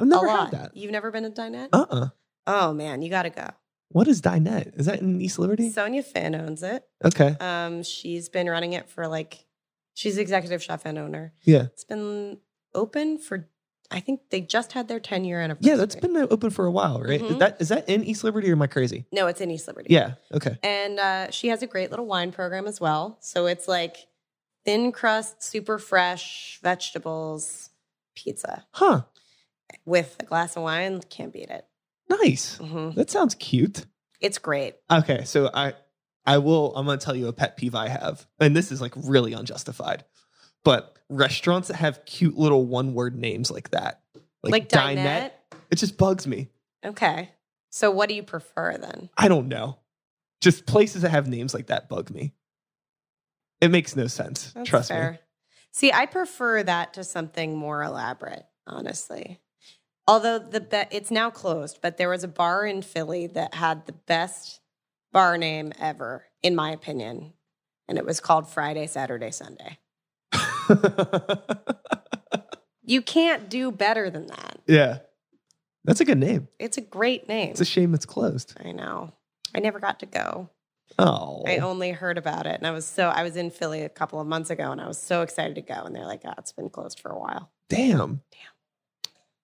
[0.00, 0.50] I've never a had lot.
[0.52, 0.76] that.
[0.76, 1.68] You've never been to dinette?
[1.72, 2.08] Uh uh
[2.46, 3.48] Oh man, you got to go.
[3.90, 4.78] What is Dinette?
[4.78, 5.70] Is that in East Liberty?
[5.70, 6.84] Sonja Finn owns it.
[7.04, 7.34] Okay.
[7.40, 9.46] Um, she's been running it for like,
[9.94, 11.32] she's executive chef and owner.
[11.42, 11.62] Yeah.
[11.62, 12.36] It's been
[12.74, 13.48] open for,
[13.90, 15.70] I think they just had their 10 year anniversary.
[15.70, 17.22] Yeah, that's been open for a while, right?
[17.22, 17.38] Is Mhm.
[17.38, 19.06] that is that in East Liberty or am I crazy?
[19.10, 19.92] No, it's in East Liberty.
[19.94, 20.14] Yeah.
[20.34, 20.58] Okay.
[20.62, 23.16] And uh, she has a great little wine program as well.
[23.20, 23.96] So it's like
[24.66, 27.70] thin crust, super fresh vegetables,
[28.14, 29.02] pizza Huh.
[29.84, 31.00] With a glass of wine.
[31.10, 31.66] Can't beat it.
[32.08, 32.56] Nice.
[32.56, 33.84] hmm That sounds cute.
[34.20, 34.74] It's great.
[34.90, 35.74] Okay, so I
[36.26, 38.26] I will I'm gonna tell you a pet peeve I have.
[38.40, 40.04] And this is like really unjustified.
[40.64, 44.02] But restaurants that have cute little one word names like that.
[44.42, 45.32] Like, dinette.
[45.70, 46.48] It just bugs me.
[46.84, 47.30] Okay.
[47.70, 49.10] So what do you prefer then?
[49.16, 49.78] I don't know.
[50.40, 52.32] Just places that have names like that bug me.
[53.60, 54.52] It makes no sense.
[54.52, 55.18] That's Trust me.
[55.72, 59.40] See, I prefer that to something more elaborate, honestly.
[60.08, 63.86] Although the be- it's now closed, but there was a bar in Philly that had
[63.86, 64.60] the best
[65.12, 67.34] bar name ever, in my opinion,
[67.86, 69.78] and it was called Friday, Saturday, Sunday.
[72.88, 74.60] You can't do better than that.
[74.66, 75.00] yeah.
[75.84, 76.48] That's a good name.
[76.58, 77.50] It's a great name.
[77.50, 78.54] It's a shame it's closed.
[78.64, 79.12] I know.
[79.54, 80.48] I never got to go.
[80.98, 81.44] Oh.
[81.46, 84.20] I only heard about it, and I was so I was in Philly a couple
[84.20, 86.52] of months ago, and I was so excited to go, and they're like, "Oh, it's
[86.52, 88.22] been closed for a while." Damn.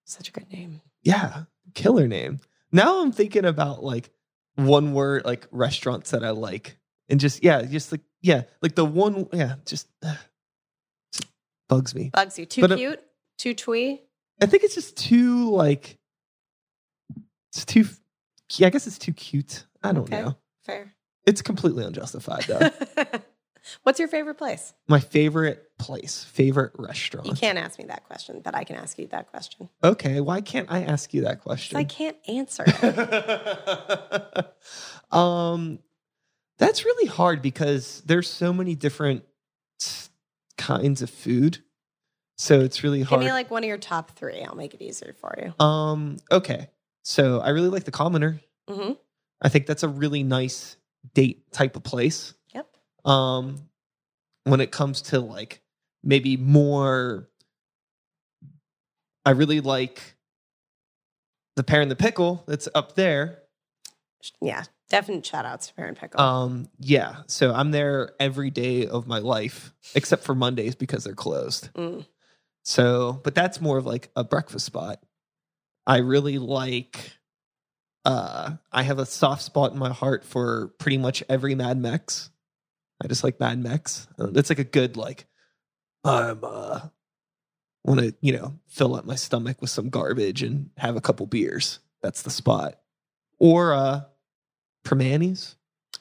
[0.05, 0.81] Such a good name.
[1.03, 1.45] Yeah.
[1.75, 2.41] Killer name.
[2.73, 4.11] Now I'm thinking about like
[4.57, 6.79] one word like restaurants that I like.
[7.09, 10.17] And just yeah, just like yeah, like the one yeah, just, uh,
[11.13, 11.27] just
[11.69, 12.11] bugs me.
[12.13, 12.47] Bugs you.
[12.47, 13.01] Too But, uh, cute?
[13.39, 14.03] Too twee?
[14.41, 15.99] I think it's just too like
[17.53, 17.85] it's too
[18.57, 19.67] yeah, I guess it's too cute.
[19.83, 20.23] I don't Okay.
[20.23, 20.37] know.
[20.63, 20.95] Fair.
[21.27, 22.71] It's completely unjustified though.
[23.83, 24.75] What's your favorite place?
[24.89, 27.27] My favorite place, favorite restaurant.
[27.27, 29.69] You can't ask me that question, but I can ask you that question.
[29.83, 31.77] Okay, why can't I ask you that question?
[31.79, 34.55] I can't answer it.
[35.13, 35.79] um
[36.59, 39.25] that's really hard because there's so many different
[40.57, 41.59] kinds of food.
[42.39, 43.21] So it's really hard.
[43.21, 44.43] Give me like one of your top three.
[44.43, 45.65] I'll make it easier for you.
[45.65, 46.71] um okay.
[47.03, 48.41] So I really like the commoner.
[48.69, 48.93] hmm
[49.43, 50.77] I think that's a really nice
[51.13, 52.35] date type of place.
[53.05, 53.69] Um
[54.45, 55.63] when it comes to like
[56.03, 57.29] maybe more
[59.27, 60.17] I really like
[61.57, 63.39] the pear and the pickle that's up there.
[64.41, 66.21] Yeah, definite shout outs to pear and Pickle.
[66.21, 67.17] Um, yeah.
[67.27, 71.73] So I'm there every day of my life, except for Mondays because they're closed.
[71.75, 72.07] Mm.
[72.63, 75.03] So, but that's more of like a breakfast spot.
[75.87, 77.13] I really like
[78.07, 82.31] uh I have a soft spot in my heart for pretty much every Mad Mex.
[83.05, 84.09] I just like Mad Mex.
[84.19, 85.27] Uh, It's like a good like
[86.05, 86.81] I'm uh
[87.85, 91.27] want to, you know, fill up my stomach with some garbage and have a couple
[91.27, 91.81] beers.
[92.03, 92.81] That's the spot.
[93.39, 94.01] Or uh
[94.85, 95.57] Primanti's.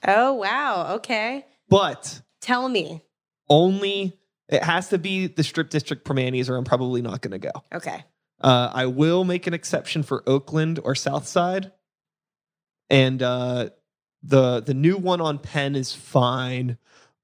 [0.08, 0.96] Oh, wow.
[0.96, 1.46] Okay.
[1.70, 3.04] But Tell me.
[3.50, 4.18] only
[4.50, 7.52] it has to be the strip district Primanti's or I'm probably not going to go.
[7.74, 8.04] Okay.
[8.42, 11.72] Uh, I will make an exception for Oakland or Southside,
[12.90, 13.70] and uh,
[14.22, 16.78] the the new one on Penn is fine,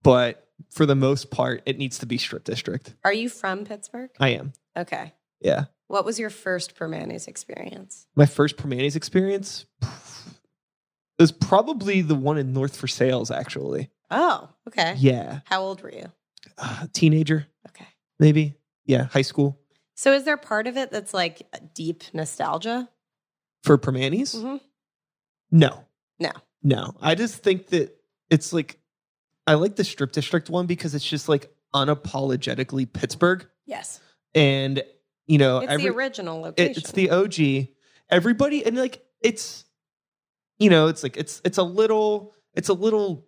[0.04, 2.96] but for the most part, it needs to be strip district.
[3.04, 4.10] Are you from Pittsburgh?
[4.20, 5.14] I am, Okay.
[5.42, 5.66] yeah.
[5.88, 8.06] What was your first Primanti's experience?
[8.16, 9.66] My first Primanti's experience
[11.18, 13.90] is probably the one in North Versailles, actually.
[14.12, 14.96] Oh, okay.
[14.98, 16.12] Yeah, How old were you?
[16.58, 17.88] uh, teenager Okay.
[18.20, 18.56] maybe.
[18.86, 19.60] Yeah, high school
[19.96, 21.42] So is there part of it that's like
[21.76, 22.90] deep nostalgia?
[23.64, 24.34] for Primanti's.
[24.34, 24.58] hmm
[25.52, 25.84] No.
[26.20, 26.32] No.
[26.64, 26.96] No.
[27.02, 27.96] I just think that
[28.30, 28.80] it's like
[29.50, 33.48] I like the strip district one because it's just like unapologetically Pittsburgh.
[33.66, 34.00] Yes.
[34.36, 34.84] And
[35.28, 36.74] you know, It's every the original it- location.
[36.78, 37.68] it's the OG.
[38.10, 39.66] Everybody and like it's
[40.60, 43.26] you know, it's like it's it's a little it's a little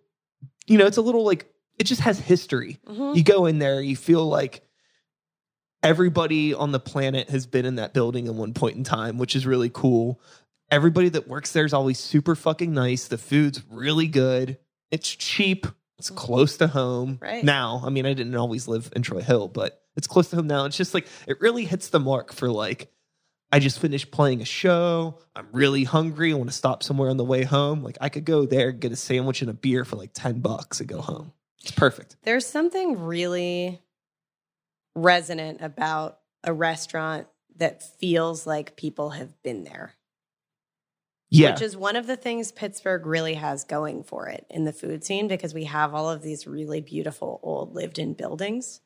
[0.66, 2.78] you know, it's a little like it just has history.
[2.86, 3.16] Mhm.
[3.16, 4.62] You go in there, you feel like
[5.82, 9.34] everybody on the planet has been in that building at one point in time, which
[9.34, 10.20] is really cool.
[10.70, 13.08] Everybody that works there is always super fucking nice.
[13.08, 14.58] The food's really good.
[14.90, 15.66] It's cheap.
[16.02, 16.18] It's mm-hmm.
[16.18, 17.20] close to home.
[17.22, 17.44] Right.
[17.44, 20.48] Now, I mean, I didn't always live in Troy Hill, but it's close to home
[20.48, 20.64] now.
[20.64, 22.90] It's just like it really hits the mark for like
[23.52, 25.20] I just finished playing a show.
[25.36, 26.32] I'm really hungry.
[26.32, 27.84] I want to stop somewhere on the way home.
[27.84, 30.80] Like I could go there, get a sandwich and a beer for like 10 bucks
[30.80, 31.32] and go home.
[31.60, 32.16] It's perfect.
[32.24, 33.80] There's something really
[34.96, 37.28] resonant about a restaurant
[37.58, 39.94] that feels like people have been there.
[41.32, 41.52] Yeah.
[41.52, 45.02] Which is one of the things Pittsburgh really has going for it in the food
[45.02, 48.82] scene because we have all of these really beautiful old lived in buildings.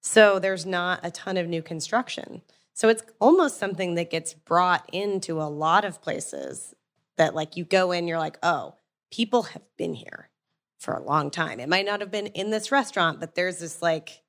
[0.00, 2.42] So there's not a ton of new construction.
[2.74, 6.74] So it's almost something that gets brought into a lot of places
[7.16, 8.76] that like you go in, you're like, oh,
[9.10, 10.30] people have been here
[10.78, 11.58] for a long time.
[11.58, 14.22] It might not have been in this restaurant, but there's this like,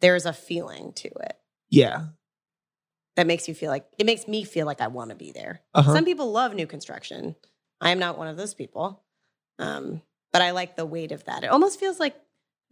[0.00, 2.06] there's a feeling to it yeah.
[3.16, 5.62] That makes you feel like it makes me feel like I want to be there.
[5.74, 5.92] Uh-huh.
[5.92, 7.34] Some people love new construction.
[7.80, 9.02] I am not one of those people.
[9.58, 10.02] Um,
[10.32, 11.44] but I like the weight of that.
[11.44, 12.14] It almost feels like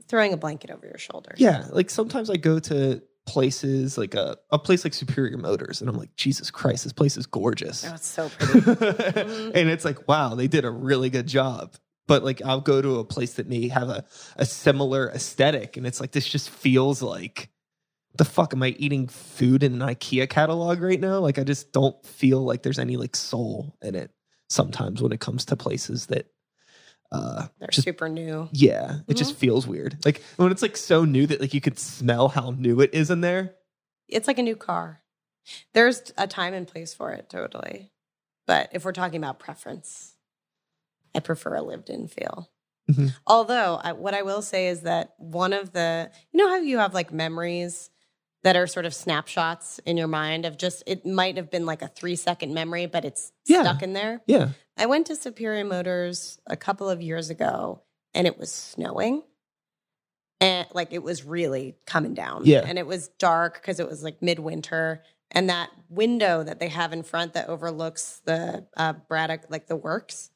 [0.07, 1.34] throwing a blanket over your shoulder.
[1.38, 5.88] Yeah, like sometimes I go to places like a, a place like Superior Motors and
[5.88, 7.84] I'm like, Jesus Christ, this place is gorgeous.
[7.86, 8.70] Oh, it's so pretty.
[9.59, 11.74] and it's like, wow, they did a really good job.
[12.07, 14.05] But like I'll go to a place that may have a,
[14.36, 17.49] a similar aesthetic and it's like this just feels like
[18.17, 21.19] the fuck am I eating food in an IKEA catalog right now?
[21.19, 24.11] Like I just don't feel like there's any like soul in it
[24.49, 26.27] sometimes when it comes to places that
[27.12, 28.49] uh They're just super new.
[28.53, 29.99] yeah, it just feels weird.
[30.05, 33.11] Like when it's like so new that like you could smell how new it is
[33.11, 33.55] in there.
[34.09, 35.03] It's like a new car.
[35.75, 37.91] There's a time and place for it, totally.
[38.47, 40.15] But if we're talking about preference,
[41.15, 42.51] I prefer a lived in feel.
[42.91, 43.15] Mhm.
[43.27, 46.79] Although, I, what I will say is that one of the, you know how you
[46.79, 47.89] have like memories
[48.45, 51.82] that are sort of snapshots in your mind of just, it might have been like
[51.82, 53.62] a three second memory, but it's Yeah.
[53.62, 54.20] stuck in there.
[54.26, 54.51] Yeah.
[54.76, 57.82] I went to Superior Motors a couple of years ago
[58.14, 59.22] and it was snowing.
[60.40, 62.42] And like it was really coming down.
[62.45, 62.62] Yeah.
[62.66, 65.03] And it was dark because it was like midwinter.
[65.30, 69.76] And that window that they have in front that overlooks the uh, Braddock, like the
[69.76, 70.30] works,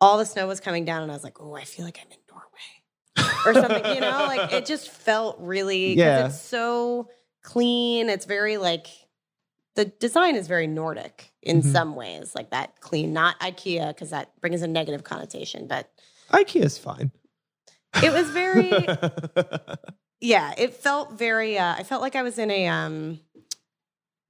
[0.00, 1.02] all the snow was coming down.
[1.02, 2.82] And I was like, oh, I feel like I'm in Norway
[3.46, 4.24] or something, you know?
[4.26, 6.26] Like it just felt really, Yeah.
[6.26, 7.08] it's so
[7.42, 8.08] clean.
[8.08, 8.86] It's very like,
[9.76, 11.72] the design is very Nordic in Mhm.
[11.72, 15.66] some ways, like that clean, not IKEA, because that brings a negative connotation.
[15.66, 15.90] But
[16.30, 17.10] IKEA's fine.
[18.02, 18.70] it was very,
[20.20, 21.58] yeah, it felt very.
[21.58, 23.20] Uh, I felt like I was in a um,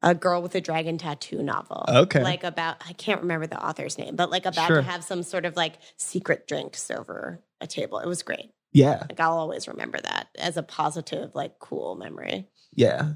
[0.03, 1.85] a girl with a dragon tattoo novel.
[1.89, 2.23] Okay.
[2.23, 4.77] like about I can't remember the author's name, but like about Sure.
[4.77, 7.99] to have some sort of like secret drinks over a table.
[7.99, 8.51] It was great.
[8.75, 9.05] Yeah.
[9.09, 12.49] Like I'll always remember that as a positive, like cool memory.
[12.75, 13.15] Yeah.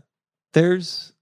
[0.54, 1.12] There's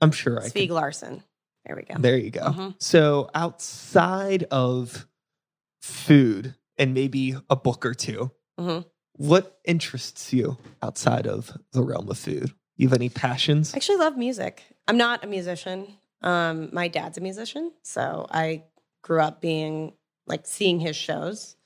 [0.00, 1.22] I'm sure I Stieg can, Larsson.
[1.64, 1.94] There we go.
[2.00, 2.42] There you go.
[2.42, 2.74] Mhm.
[2.80, 5.06] So outside of
[5.80, 8.84] food and maybe a book or 2 Mhm.
[9.16, 12.52] what interests you outside of the realm of food?
[12.76, 13.74] You have any passions?
[13.74, 14.62] I actually love music.
[14.88, 15.98] I'm not a musician.
[16.22, 18.64] Um, my dad's a musician, so I
[19.02, 19.94] grew up being
[20.26, 21.56] like seeing his shows.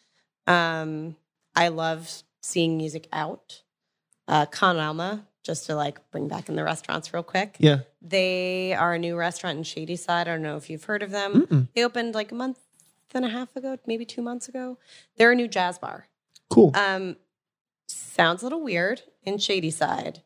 [0.46, 1.16] Um,
[1.56, 3.62] I love seeing music out.
[4.28, 7.56] Uh, Con Alma, just to like bring back in the restaurants real quick.
[7.58, 7.80] Yeah.
[8.02, 10.28] They are a new restaurant in Shadyside.
[10.28, 11.46] I don't know if you've heard of them.
[11.46, 11.68] Mm-mm.
[11.74, 12.58] They opened like a month
[13.14, 14.78] and a half ago, maybe two months ago.
[15.16, 16.08] They're a new jazz bar.
[16.50, 16.72] Cool.
[16.74, 17.16] Um,
[17.88, 20.22] sounds a little weird in Shadyside.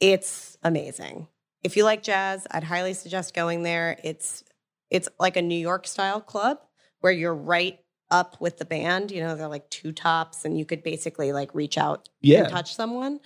[0.00, 1.28] It's amazing.
[1.62, 3.98] If you like jazz, I'd highly suggest going there.
[4.02, 4.44] It's
[4.90, 6.58] it's like a New York style club
[7.00, 7.80] where you're right
[8.10, 9.10] up with the band.
[9.10, 12.40] You know, they're like two tops, and you could basically like reach out yeah.
[12.40, 13.20] and touch someone,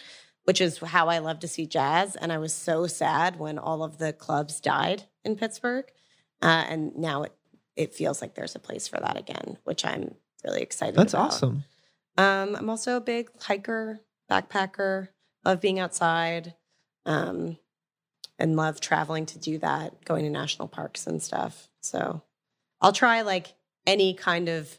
[0.44, 2.16] which is how I love to see jazz.
[2.16, 5.86] And I was so sad when all of the clubs died in Pittsburgh,
[6.42, 7.32] uh, and now it
[7.76, 10.14] it feels like there's a place for that again, which I'm
[10.44, 10.96] really excited.
[10.96, 11.28] That's about.
[11.28, 11.64] awesome.
[12.18, 14.00] Um, I'm also a big hiker,
[14.30, 15.08] backpacker.
[15.44, 16.54] Love being outside,
[17.06, 17.56] um,
[18.38, 20.04] and love traveling to do that.
[20.04, 21.68] Going to national parks and stuff.
[21.80, 22.22] So
[22.80, 23.54] I'll try like
[23.90, 24.78] any kind of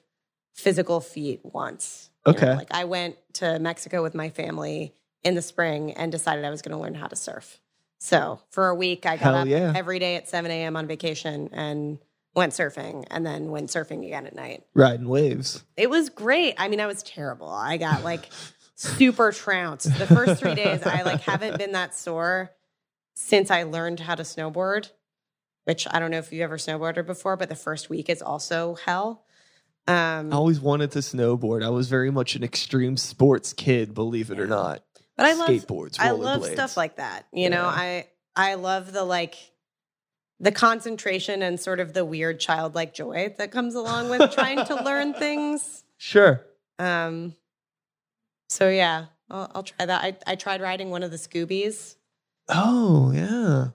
[0.53, 2.09] physical feat once.
[2.25, 2.37] you know?
[2.37, 2.55] Okay.
[2.55, 4.93] like I went to Mexico with my family
[5.23, 7.59] in the spring and decided I was going to learn how to surf.
[7.99, 9.73] So for a week, I got Hell up yeah.
[9.75, 10.75] every day at 7 a.m.
[10.75, 11.99] on vacation and
[12.33, 14.63] went surfing, and then went surfing again at night.
[14.73, 15.65] Riding waves.
[15.75, 16.55] It was great.
[16.57, 17.49] I mean, I was terrible.
[17.49, 18.29] I got like
[18.75, 19.95] super trounced.
[19.99, 22.51] The first three days, I like haven't been that sore
[23.15, 24.89] since I learned how to snowboard.
[25.71, 28.75] Which I don't know if you've ever snowboarded before, but the first week is also
[28.75, 29.23] hell.
[29.87, 31.63] Um, I always wanted to snowboard.
[31.63, 34.83] I was very much an extreme sports kid, believe it or not.
[35.15, 35.95] but I love skateboards.
[35.97, 37.25] I love stuff like that.
[37.31, 39.35] You know, I I love the like
[40.41, 44.83] the concentration and sort of the weird childlike joy that comes along with trying to
[44.83, 45.85] learn things.
[45.95, 46.45] Sure.
[46.79, 47.33] Um,
[48.49, 50.03] so yeah, I'll, I'll try that.
[50.03, 51.95] I, I tried riding one of the Scoobies.
[52.49, 53.67] Oh yeah.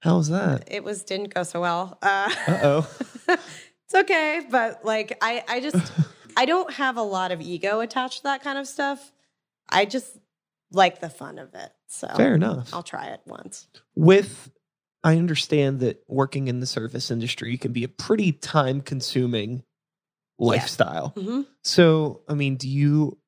[0.00, 0.64] How's that?
[0.70, 1.98] It was didn't go so well.
[2.02, 2.90] Uh, oh.
[3.28, 5.92] it's okay, but like I I just
[6.36, 9.12] I don't have a lot of ego attached to that kind of stuff.
[9.68, 10.18] I just
[10.72, 11.70] like the fun of it.
[11.88, 12.72] So Fair enough.
[12.72, 13.68] I'll try it once.
[13.94, 14.50] With
[15.02, 19.64] I understand that working in the service industry can be a pretty time consuming
[20.38, 21.08] lifestyle.
[21.16, 23.18] hmm So, I mean, do you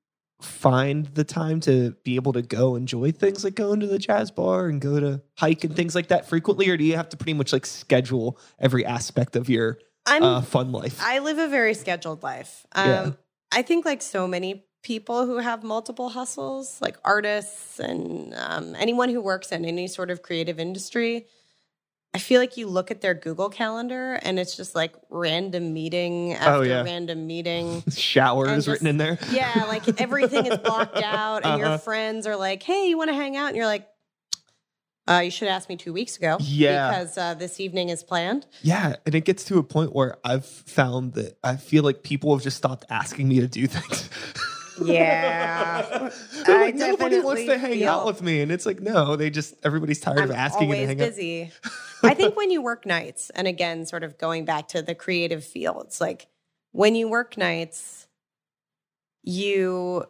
[0.44, 4.30] find the time to be able to go enjoy things like going to the jazz
[4.30, 7.16] bar and go to hike and things like that frequently, or do you have to
[7.16, 11.00] pretty much like schedule every aspect of your uh, fun life?
[11.02, 12.66] I live a very scheduled life.
[12.72, 13.10] Um, Yeah.
[13.54, 19.10] I think like so many people who have multiple hustles, like artists and um, anyone
[19.10, 21.26] who works in any sort of creative industry,
[22.14, 26.34] I feel like you look at their Google calendar and it's just like random meeting
[26.34, 26.82] after Oh, yeah.
[26.82, 27.82] random meeting.
[27.90, 29.18] Shower is written in there.
[29.30, 31.78] Yeah, like everything is blocked out, and your Uh-huh.
[31.78, 33.88] friends are like, "Hey, you want to hang out?" And you're like,
[35.08, 36.90] uh, "You should ask me two weeks ago, Yeah.
[36.90, 40.44] because uh, this evening is planned." Yeah, and it gets to a point where I've
[40.44, 44.10] found that I feel like people have just stopped asking me to do things.
[44.86, 46.10] Yeah.
[46.48, 49.54] Like, nobody wants to hang feel- out with me, and it's like, no, they just
[49.64, 51.50] everybody's tired I'm of asking you to hang busy.
[52.02, 55.44] I think when you work nights, and again, sort of going back to the creative
[55.44, 56.26] fields, like
[56.72, 58.06] when you work nights,
[59.22, 60.04] you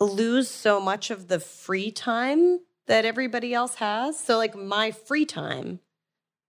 [0.00, 4.18] lose so much of the free time that everybody else has.
[4.18, 5.80] So, like, my free time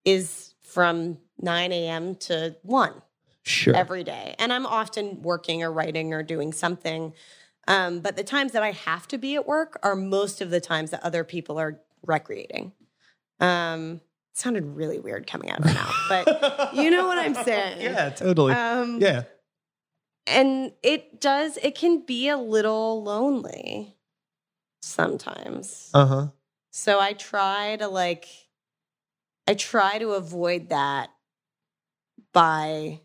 [0.04, 2.16] is from 9 a.m.
[2.16, 3.02] to 1 out.
[3.46, 3.76] Sure.
[3.76, 4.34] every day.
[4.40, 7.14] And I'm often working or writing or doing something.
[7.68, 10.60] Um, but the times that I have to be at work are most of the
[10.60, 12.74] times that other people are recreating.
[13.40, 14.02] Um,
[14.34, 17.82] it sounded really weird coming out of my mouth, but you know what I'm saying.
[17.82, 18.54] Yeah, totally.
[18.54, 19.24] Um, yeah.
[20.26, 23.96] And it does, it can be a little lonely
[24.82, 25.92] sometimes.
[25.94, 26.28] Uh huh.
[26.72, 28.28] So I try to like,
[29.48, 31.12] I try to avoid that
[32.34, 33.02] by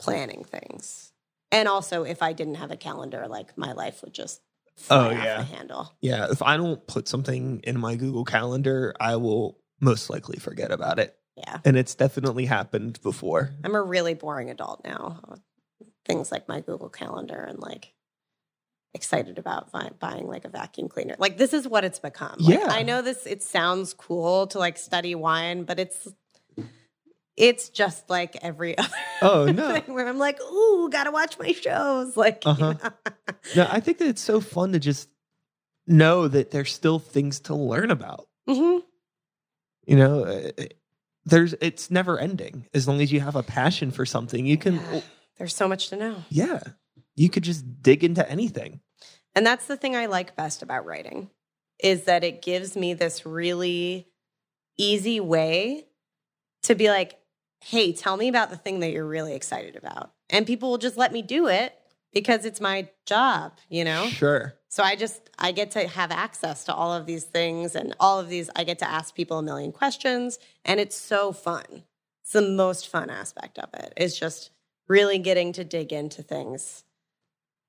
[0.00, 1.12] planning things.
[1.50, 4.40] And also, if I didn't have a calendar, like my life would just
[4.76, 5.36] fly Oh, off yeah.
[5.38, 5.92] the handle.
[6.00, 6.26] Yeah.
[6.30, 10.98] If I don't put something in my Google Calendar, I will most likely forget about
[10.98, 11.16] it.
[11.36, 11.58] Yeah.
[11.64, 13.54] And it's definitely happened before.
[13.64, 15.20] I'm a really boring adult now.
[16.04, 17.92] Things like my Google Calendar and like
[18.94, 21.14] excited about buy- buying like a vacuum cleaner.
[21.18, 22.36] Like this is what it's become.
[22.40, 22.66] Like, Yeah.
[22.68, 26.08] I know this it sounds cool to like study wine, but it's
[27.38, 28.88] it's just like every other
[29.22, 29.72] Oh, no.
[29.80, 32.16] thing where I'm like, ooh, gotta watch my shows.
[32.16, 32.74] Like you Uh-huh.
[32.82, 32.90] know.
[33.56, 35.08] No, I think that it's so fun to just
[35.86, 38.26] know that there's still things to learn about.
[38.48, 38.82] Mhm.
[39.86, 40.50] You know, Uh,
[41.24, 42.66] there's it's never ending.
[42.74, 45.00] As long as you have a passion for something, you can Yeah.
[45.38, 46.24] There's so much to know.
[46.30, 46.60] yeah,
[47.14, 48.80] you could just dig into anything.
[49.36, 51.30] And that's the thing I like best about writing
[51.82, 54.08] is that it gives me this really
[54.76, 55.86] easy way
[56.64, 57.18] to be like,
[57.60, 60.12] hey, tell me about the thing that you're really excited about.
[60.30, 61.74] And people will just let me do it
[62.12, 64.06] because it's my job, you know?
[64.08, 64.54] Sure.
[64.68, 68.20] So I just I get to have access to all of these things and all
[68.20, 71.84] of these I get to ask people a million questions and it's so fun.
[72.22, 73.92] It's the most fun aspect of it.
[73.96, 74.02] it.
[74.02, 74.50] Is just
[74.86, 76.84] really getting to dig into things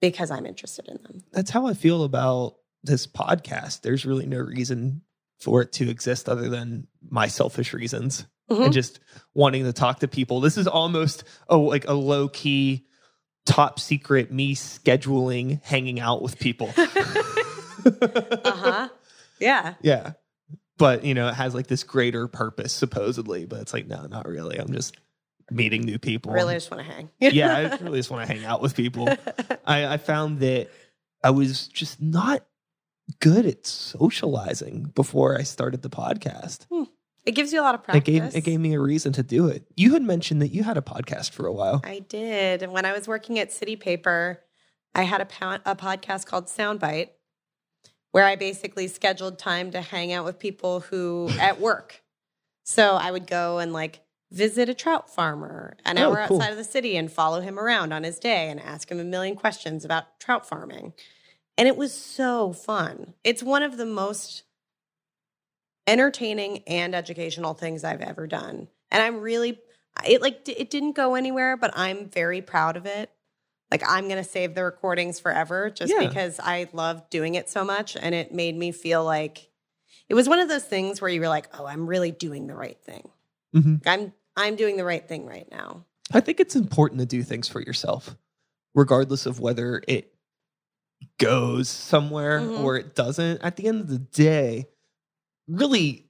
[0.02, 1.24] because I'm interested in them.
[1.32, 3.82] That's how I feel about this podcast.
[3.82, 5.02] There's really no reason
[5.40, 8.66] for it to exist other than my selfish reasons Mhm.
[8.66, 9.00] and just
[9.34, 10.42] wanting to talk to people.
[10.42, 12.86] This is almost a like a low key
[13.46, 16.72] top secret me scheduling hanging out with people.
[17.86, 18.90] Uh-huh.
[19.40, 19.76] Yeah.
[19.82, 20.12] Yeah.
[20.78, 24.28] But, you know, it has like this greater purpose supposedly, but it's like no, not
[24.28, 24.58] really.
[24.58, 24.98] I'm just
[25.52, 26.32] meeting new people.
[26.32, 27.10] Really just want to hang.
[27.20, 29.08] yeah, I really just want to hang out with people.
[29.66, 30.70] I, I found that
[31.24, 32.44] I was just not
[33.20, 36.66] good at socializing before I started the podcast.
[37.30, 38.04] It gives you a lot of It practice.
[38.04, 39.64] gave it gave me a reason to do it.
[39.78, 41.80] You had mentioned that you had a podcast for a while.
[41.84, 42.64] I did.
[42.64, 44.42] And when I was working at City Paper,
[44.96, 47.10] I had a, po- a podcast called Soundbite
[48.12, 52.02] where I basically scheduled time to hang out with people who at work.
[52.64, 54.02] So I would go and like
[54.32, 56.38] visit a trout farmer an Oh, hour cool.
[56.38, 59.04] outside of the city and follow him around on his day and ask him a
[59.04, 60.94] million questions about trout farming.
[61.58, 63.14] And it was so fun.
[63.24, 64.44] It's one of the most
[65.90, 68.68] entertaining and educational things I've ever done.
[68.92, 69.60] And I'm really
[70.08, 73.10] it like it didn't go anywhere, but I'm very proud of it.
[73.72, 76.08] Like I'm going to save the recordings forever just Yeah.
[76.08, 79.50] because I love doing it so much and it made me feel like
[80.08, 82.56] it was one of those things where you were like, "Oh, I'm really doing the
[82.56, 83.10] right thing.
[83.56, 83.82] Mhm.
[83.86, 87.48] I'm I'm doing the right thing right now." I think it's important to do things
[87.48, 88.16] for yourself,
[88.74, 90.14] regardless of whether it
[91.20, 92.64] goes somewhere Mhm.
[92.64, 93.42] or it doesn't.
[93.44, 94.68] At the end of the day,
[95.50, 96.06] really,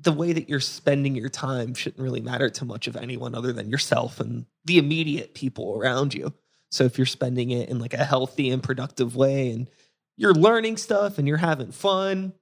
[0.00, 3.52] the way that you're spending your time shouldn't really matter to much of anyone other
[3.52, 6.32] than yourself and the immediate people around you.
[6.70, 9.68] So if you're spending it in like a healthy and productive way and
[10.16, 12.32] you're learning stuff and you're having fun,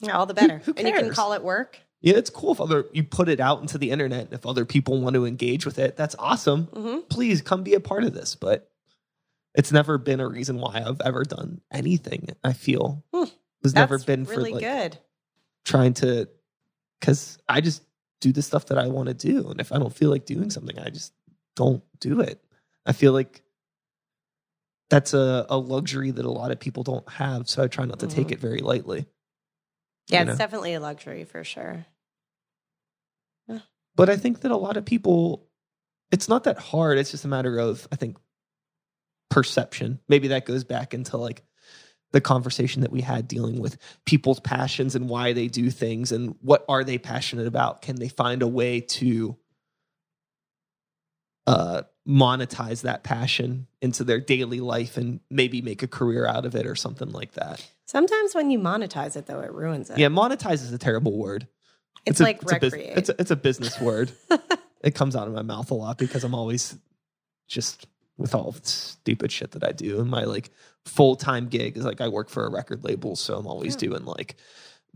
[0.00, 0.58] Yeah, all the better.
[0.58, 1.78] who and you can call it work.
[2.00, 4.28] yeah, it's cool if other you put it out into the internet.
[4.32, 7.80] If other people want to engage with it, that's awesome hmm please come be a
[7.80, 8.34] part of this.
[8.34, 8.70] But
[9.54, 12.28] it's never been a reason why I've ever done anything.
[12.44, 13.24] I feel Hmm.
[13.64, 14.98] Never That's been really for like good.
[15.64, 16.28] trying to,
[17.00, 17.82] because I just
[18.20, 20.50] do the stuff that I want to do, and if I don't feel like doing
[20.50, 21.12] something, I just
[21.54, 22.42] don't do it.
[22.84, 23.42] I feel like
[24.90, 27.98] that's a, a luxury that a lot of people don't have, so I try not
[28.00, 28.32] to take Mhm.
[28.32, 29.06] it very lightly.
[30.08, 30.44] Yeah, you it's know?
[30.44, 31.86] definitely a luxury for sure.
[33.96, 35.48] But I think that a lot of people,
[36.12, 36.98] it's not that hard.
[36.98, 38.18] It's just a matter of, I think,
[39.30, 40.00] perception.
[40.06, 41.42] Maybe that goes back into like
[42.16, 46.34] the conversation that we had dealing with people's passions and why they do things and
[46.40, 47.82] what are they passionate about.
[47.82, 49.36] Can they find a way to
[51.46, 56.54] uh, monetize that passion into their daily life and maybe make a career out of
[56.54, 57.62] it or something like that?
[57.84, 59.98] Sometimes when you monetize it though, it ruins it.
[59.98, 61.46] Yeah, monetize is a terrible word.
[62.06, 62.96] It's, a- like a bus- recreate.
[62.96, 64.10] it's, a, it's a business word.
[64.82, 66.78] it comes out of my mouth a lot because I'm always
[67.46, 67.86] just
[68.16, 70.00] with all the stupid shit that I do.
[70.00, 70.50] And my like
[70.86, 73.80] full time gig is like I work for a record label, so I'm always Yeah.
[73.90, 74.36] doing like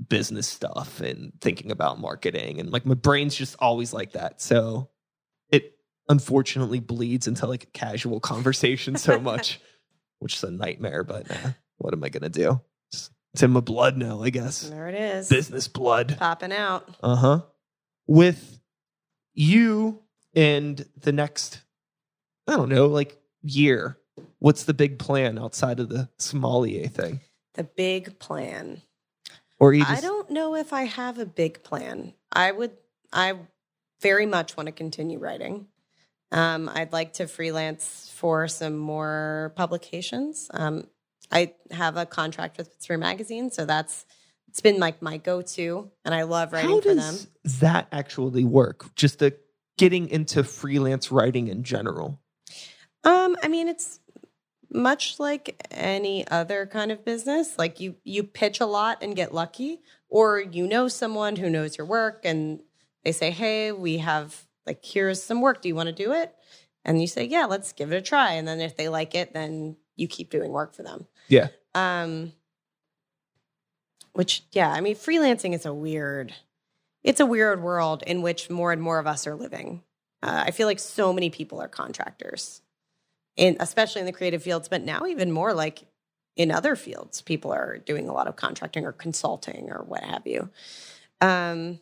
[0.09, 4.41] business stuff and thinking about marketing and like my brain's just always like that.
[4.41, 4.89] So
[5.51, 5.75] it
[6.09, 9.61] unfortunately bleeds into like a casual conversation so much,
[10.21, 11.05] which is a nightmare.
[11.05, 12.61] But nah, what am I gonna do?
[12.93, 14.63] It's, it's in my blood now, I guess.
[14.63, 15.29] there it is.
[15.29, 16.17] Business blood.
[16.19, 16.89] Popping out.
[17.03, 17.41] Uh huh.
[18.07, 18.59] With
[19.35, 20.03] you
[20.35, 21.61] and the next,
[22.49, 23.99] I don't know, like year,
[24.39, 27.21] what's the big plan outside of the sommelier thing?
[27.55, 28.83] The big plan.
[29.59, 32.15] Or you just, I don't know if I have a big plan.
[32.33, 32.73] I would,
[33.13, 33.35] I
[34.01, 35.67] very much want to continue writing.
[36.33, 40.49] Um, I'd like to freelance for some more publications.
[40.53, 40.87] Um,
[41.33, 44.05] I have a contract with Pittsburgh Magazine, so that's
[44.49, 46.97] it's been like my go-to, and I love writing how for them.
[46.97, 48.95] does that actually work?
[48.97, 49.37] Just the
[49.79, 52.21] getting into freelance writing in general.
[53.05, 54.00] Um, I mean, it's
[54.73, 57.59] much like any other kind of business.
[57.59, 61.77] Like you, you pitch a lot and get lucky, or you know someone who knows
[61.77, 62.61] your work, and
[63.05, 65.63] they say, "Hey, we have like here's some work.
[65.63, 66.35] Do you want to do it?"
[66.85, 69.33] And you say, "Yeah, let's give it a try." And then if they like it,
[69.33, 71.07] then you keep doing work for them.
[71.29, 71.49] Yeah.
[71.75, 72.33] Um.
[74.13, 76.35] Which, yeah, I mean, freelancing is a weird.
[77.05, 79.83] It's a weird world in which more and more of us are living.
[80.23, 82.61] Uh, I feel like so many people are contractors
[83.41, 85.83] in especially in the creative fields, but now even more like
[86.37, 90.27] in other fields, people are doing a lot of contracting or consulting or what have
[90.27, 90.51] you.
[91.23, 91.81] Um,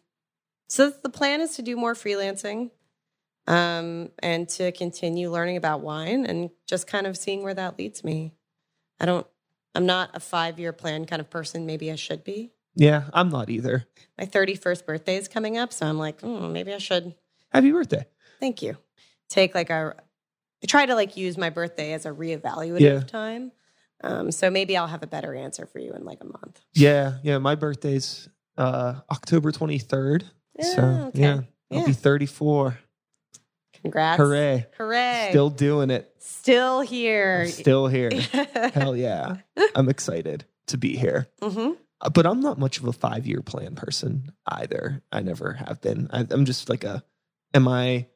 [0.68, 2.70] so the plan is to do more freelancing
[3.48, 8.04] um, and to continue learning about wine and just kind of seeing where that leads
[8.04, 8.34] me.
[9.00, 9.26] I don't,
[9.74, 11.66] I'm not a five year plan kind of person.
[11.66, 12.52] Maybe I should be.
[12.76, 13.84] Yeah, I'm not either.
[14.16, 15.72] My 31st birthday is coming up.
[15.72, 17.16] So I'm like, mm, maybe I should.
[17.50, 18.06] Happy birthday.
[18.38, 18.76] Thank you.
[19.28, 19.96] Take like a,
[20.62, 23.00] I try to like use my birthday as a reevaluative Yeah.
[23.00, 23.52] time.
[24.02, 26.61] Um, so maybe I'll have a better answer for you in like a month.
[26.74, 27.38] Yeah, yeah.
[27.38, 30.24] My birthday's uh October 23rd.
[30.59, 31.20] Yeah, so okay.
[31.20, 31.40] yeah,
[31.72, 31.86] I'll Yeah.
[31.86, 32.78] be 34.
[33.82, 34.18] Congrats.
[34.20, 34.66] Hooray.
[34.76, 35.26] Hooray.
[35.30, 36.12] Still doing it.
[36.18, 37.42] Still here.
[37.46, 38.11] I'm still here.
[38.74, 39.36] Hell yeah.
[39.74, 41.28] I'm excited to be here.
[41.40, 45.02] hmm Uh, But I'm not much of a five year plan person either.
[45.12, 46.09] I never have been.
[46.12, 47.04] I, I'm just like a,
[47.54, 48.09] am I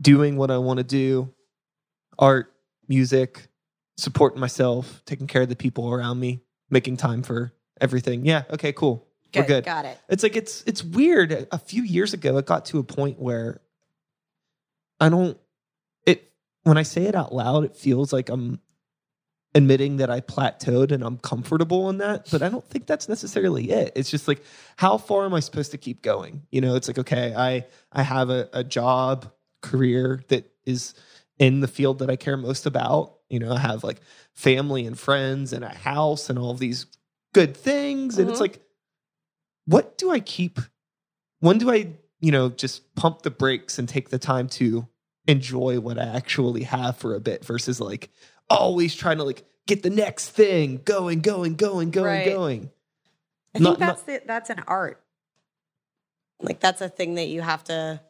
[0.00, 1.32] doing what I want to do?
[2.18, 2.52] Art,
[2.88, 3.48] music,
[3.96, 8.24] supporting myself, taking care of the people around me, making time for everything.
[8.24, 8.44] Yeah.
[8.50, 9.06] Okay, cool.
[9.34, 9.64] We're good.
[9.64, 9.98] Got it.
[10.08, 11.46] It's like it's it's weird.
[11.50, 13.60] A few years ago, it got to a point where
[15.00, 15.38] I don't.
[16.06, 16.30] It
[16.64, 18.60] when I say it out loud, it feels like I'm
[19.54, 22.28] admitting that I plateaued and I'm comfortable in that.
[22.30, 23.92] But I don't think that's necessarily it.
[23.96, 24.42] It's just like
[24.76, 26.42] how far am I supposed to keep going?
[26.50, 29.32] You know, it's like okay, I I have a, a job
[29.62, 30.94] career that is
[31.38, 33.14] in the field that I care most about.
[33.30, 34.00] You know, I have like
[34.34, 36.86] family and friends and a house and all these
[37.32, 38.42] good things, and it's Mhm.
[38.42, 38.62] like
[39.64, 40.58] what do I keep?
[41.38, 44.88] When do I, you know, just pump the brakes and take the time to
[45.28, 48.10] enjoy what I actually have for a bit versus like
[48.50, 52.24] always trying to like get the next thing going, going, going, going, Right.
[52.24, 52.70] going.
[53.54, 55.00] I think Not- that's the, that's an art.
[56.40, 58.00] Like that's a thing that you have to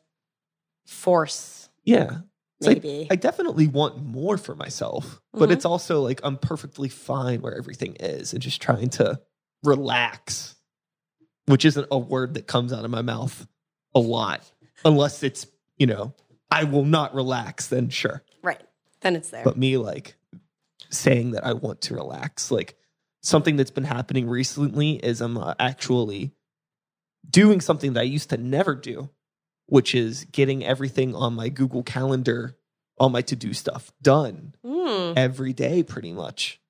[0.87, 2.19] force, Yeah.
[2.61, 3.09] Maybe.
[3.11, 5.53] I definitely want more for myself, but Mhm.
[5.53, 9.21] it's also like I'm perfectly fine where everything is and just trying to
[9.65, 10.55] relax,
[11.47, 13.49] which isn't a word that comes out of my mouth
[13.97, 14.49] a lot,
[14.85, 15.45] unless it's,
[15.77, 16.15] you know,
[16.53, 18.23] I will not relax, then sure.
[18.43, 18.61] right.
[19.01, 19.43] Then it's there.
[19.43, 20.15] But me like
[20.89, 22.77] saying that I want to relax, like
[23.23, 26.31] something that's been happening recently is I'm uh, actually
[27.29, 29.11] doing something that I used to never do,
[29.73, 32.55] which is getting everything on my Google Calendar,
[32.99, 35.15] all my to do stuff done Hmm.
[35.17, 36.61] every day pretty much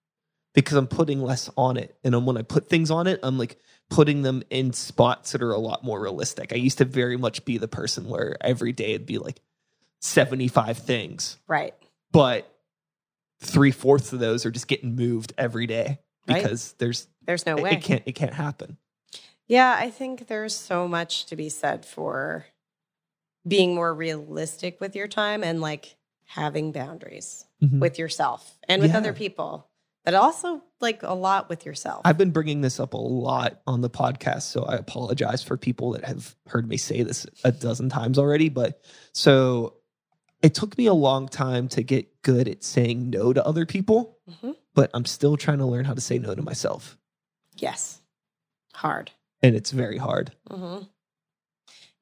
[0.54, 1.96] because I'm putting less on it.
[2.04, 3.58] And then when I put things on it, I'm like
[3.90, 6.52] putting them in spots that are a lot more realistic.
[6.52, 9.40] I used to very much be the person where every day it'd be like
[10.00, 11.74] 75 things, Right.
[12.12, 12.48] but
[13.40, 15.98] three fourths of those are just getting moved every day
[16.28, 16.36] Right.
[16.42, 17.70] because there's There's no it, way.
[17.72, 18.76] it can't it can't happen.
[19.48, 22.46] Yeah, I think there's so much to be said for
[23.46, 27.80] being more realistic with your time and like having boundaries Mhm.
[27.80, 28.98] with yourself and with Yeah.
[28.98, 29.68] other people,
[30.04, 32.02] but also like a lot with yourself.
[32.04, 35.92] I've been bringing this up a lot on the podcast, so I apologize for people
[35.92, 38.48] that have heard me say this a dozen times already.
[38.48, 38.80] But
[39.12, 39.74] so
[40.42, 44.18] it took me a long time to get good at saying no to other people,
[44.30, 44.56] Mhm.
[44.74, 46.96] but I'm still trying to learn how to say no to myself.
[47.56, 48.00] Yes.
[48.74, 49.10] Hard.
[49.42, 50.32] And it's very hard.
[50.50, 50.78] hmm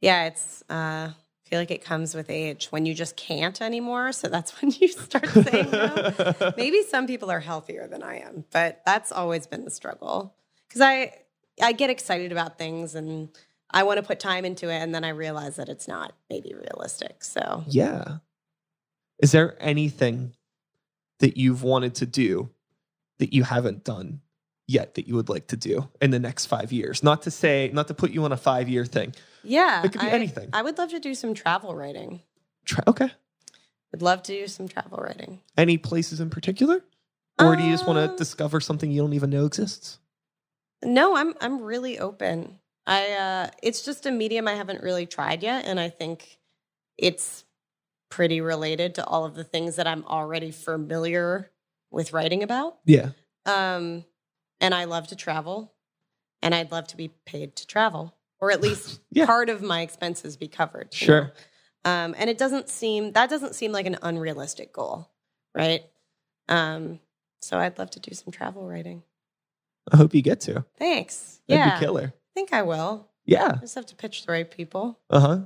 [0.01, 0.63] Yeah, it's.
[0.71, 1.13] Uh,
[1.51, 4.13] feel like it comes with age when you just can't anymore.
[4.13, 6.53] So that's when you start saying no.
[6.57, 10.35] Maybe some people are healthier than I am, but that's always been the struggle
[10.69, 11.13] because I
[11.63, 13.29] I get excited about things and
[13.73, 16.55] I want to put time into it, and then I realize that it's not maybe
[16.55, 17.23] realistic.
[17.23, 18.19] So Yeah.
[19.21, 20.35] Is there anything
[21.19, 22.51] that you've wanted to do
[23.19, 24.23] that you haven't done
[24.67, 27.03] yet that you would like to do in the next five years?
[27.03, 29.15] Not to say, not to put you on a five year thing.
[29.43, 30.49] Yeah, It could be I, anything.
[30.53, 32.23] I would love to do some travel writing.
[32.65, 33.11] Try, okay.
[33.93, 35.41] Would love to do some travel writing.
[35.57, 36.85] Any places in particular?
[37.39, 39.99] Or do you just want to Um, discover something you don't even know exists?
[40.85, 42.59] No, I'm I'm really open.
[42.87, 46.39] I uh it's just a medium I haven't really tried yet and I think
[46.99, 47.45] it's
[48.11, 51.51] pretty related to all of the things that I'm already familiar
[51.91, 52.79] with writing about.
[52.85, 53.11] Yeah.
[53.47, 54.05] Um
[54.61, 55.73] and I love to travel
[56.43, 59.27] and I'd love to be paid to travel or at least Yeah.
[59.27, 60.93] part of my expenses be covered.
[60.93, 61.33] Sure.
[61.85, 65.09] Um and it doesn't seem that doesn't seem like an unrealistic goal,
[65.55, 65.83] right?
[66.49, 67.01] Um
[67.43, 69.03] so I'd love to do some travel writing.
[69.91, 70.65] I hope you get to.
[70.79, 71.41] Thanks.
[71.49, 71.79] That'd yeah.
[71.79, 72.13] be killer.
[72.15, 73.09] I think I will.
[73.25, 73.53] Yeah.
[73.57, 75.39] I just have to pitch the right people, Uh huh.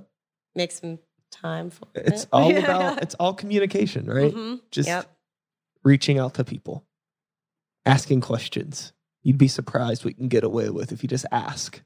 [0.55, 0.99] make some
[1.31, 2.15] time for It's it.
[2.15, 4.33] It's all about, it's all communication, right?
[4.35, 4.61] Mhm.
[4.71, 5.11] Just Yep.
[5.85, 6.85] reaching out to people,
[7.87, 8.93] asking questions.
[9.23, 11.81] You'd be surprised what you can get away with if you just ask.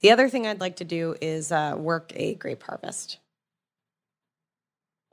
[0.00, 3.18] The other thing I'd like to do is uh, work a grape harvest.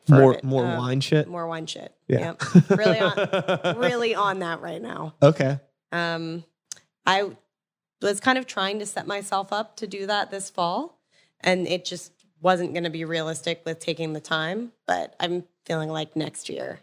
[0.09, 1.27] More, more Uh, wine shit.
[1.27, 1.93] More wine shit.
[2.07, 2.35] Yeah.
[2.41, 2.69] Yep.
[2.77, 5.15] Really on- Really on that right now.
[5.21, 5.59] Okay.
[5.93, 6.43] Um,
[7.05, 7.31] I
[8.01, 10.99] was kind of trying to set myself up to do that this fall,
[11.39, 12.11] and it just
[12.41, 14.73] wasn't going to be realistic with taking the time.
[14.85, 16.79] But I'm feeling like next year,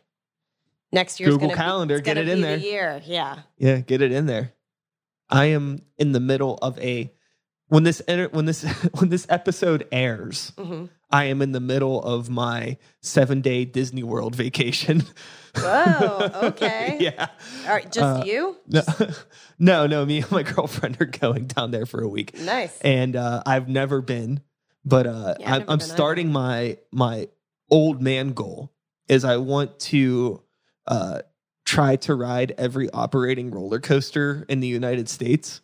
[0.90, 2.56] next year's Google Calendar, be, get it in there.
[2.56, 3.40] The year, yeah.
[3.58, 4.52] Yeah, get it in there.
[5.28, 7.12] I am in the middle of a
[7.70, 8.02] when this
[8.32, 8.62] when this
[8.98, 10.52] when this episode airs.
[10.58, 15.02] hmm I am in the middle of my seven day Disney World vacation.
[15.56, 16.98] Whoa, okay.
[17.00, 17.26] yeah.
[17.66, 18.56] All right, just Uh, you?
[18.68, 18.82] No,
[19.58, 20.06] no, no.
[20.06, 22.78] Me and my girlfriend are going down there for a week, Nice.
[22.82, 24.40] and uh, I've never been,
[24.84, 25.84] but uh, Yeah, I'm, I'm been either.
[25.84, 27.28] starting my my
[27.70, 28.72] old man goal.
[29.08, 30.42] Is I want to
[30.86, 31.22] uh,
[31.64, 35.60] try to ride every operating roller coaster in the United States.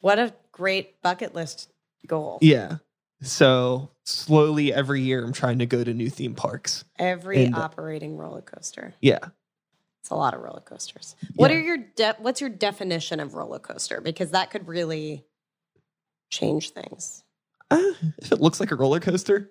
[0.00, 1.70] What a great bucket list
[2.06, 2.38] goal.
[2.40, 2.78] Yeah.
[3.20, 6.84] So slowly every year, I'm trying to go to new theme parks.
[6.98, 8.94] Every And- operating roller coaster.
[9.02, 9.18] Yeah.
[10.00, 11.14] It's a lot of roller coasters.
[11.34, 11.58] What Yeah.
[11.58, 14.00] are your de- what's your definition of roller coaster?
[14.00, 15.26] Because that could really
[16.30, 17.22] change things.
[17.70, 19.50] Uh, if it looks like a roller coaster,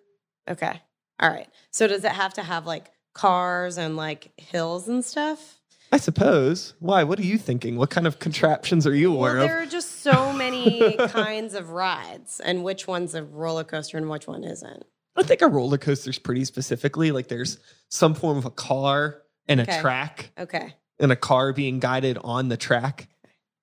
[0.49, 0.79] Okay.
[1.19, 1.49] All right.
[1.71, 5.59] So does it have to have like cars and like hills and stuff?
[5.95, 6.73] I suppose.
[6.79, 7.05] Why?
[7.05, 7.77] What are you thinking?
[7.77, 9.47] What kind of contraptions are you aware well, of?
[9.49, 14.09] there are just so many kinds of rides, and which one's a roller coaster and
[14.09, 14.83] which one isn't.
[15.15, 19.21] I think a roller coaster is pretty specifically like there's some form of a car
[19.47, 20.73] and a track, Okay.
[20.99, 23.07] and a car being guided on the track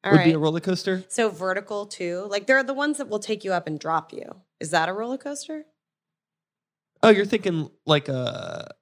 [0.02, 0.24] All would right.
[0.24, 1.04] be a roller coaster.
[1.09, 2.26] so vertical too.
[2.30, 4.24] Like there are the ones that will take you up and drop you.
[4.59, 5.66] Is that a roller coaster?
[7.02, 8.72] Oh, you're thinking like a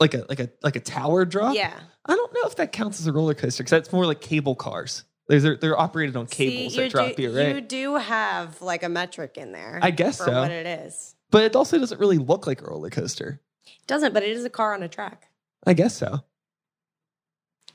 [0.00, 1.54] like a like a like a tower drop?
[1.54, 1.78] Yeah.
[2.06, 4.54] I don't know if that counts as a roller coaster because that's more like cable
[4.54, 5.04] cars.
[5.28, 7.54] They're they're, operated on cables See, that drop do, you, right?
[7.54, 9.78] You do have like a metric in there.
[9.82, 10.40] I guess for so.
[10.40, 11.14] what it is.
[11.30, 13.40] But it also doesn't really look like a roller coaster.
[13.66, 15.28] It doesn't, but it is a car on a track.
[15.66, 16.20] I guess so.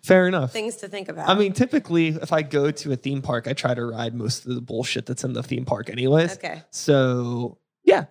[0.03, 0.51] Fair enough.
[0.51, 1.29] Things to think about.
[1.29, 4.45] I mean, typically, if I go to a theme park, I try to ride most
[4.45, 6.33] of the bullshit that's in the theme park, anyways.
[6.33, 6.63] okay.
[6.71, 8.05] So, yeah,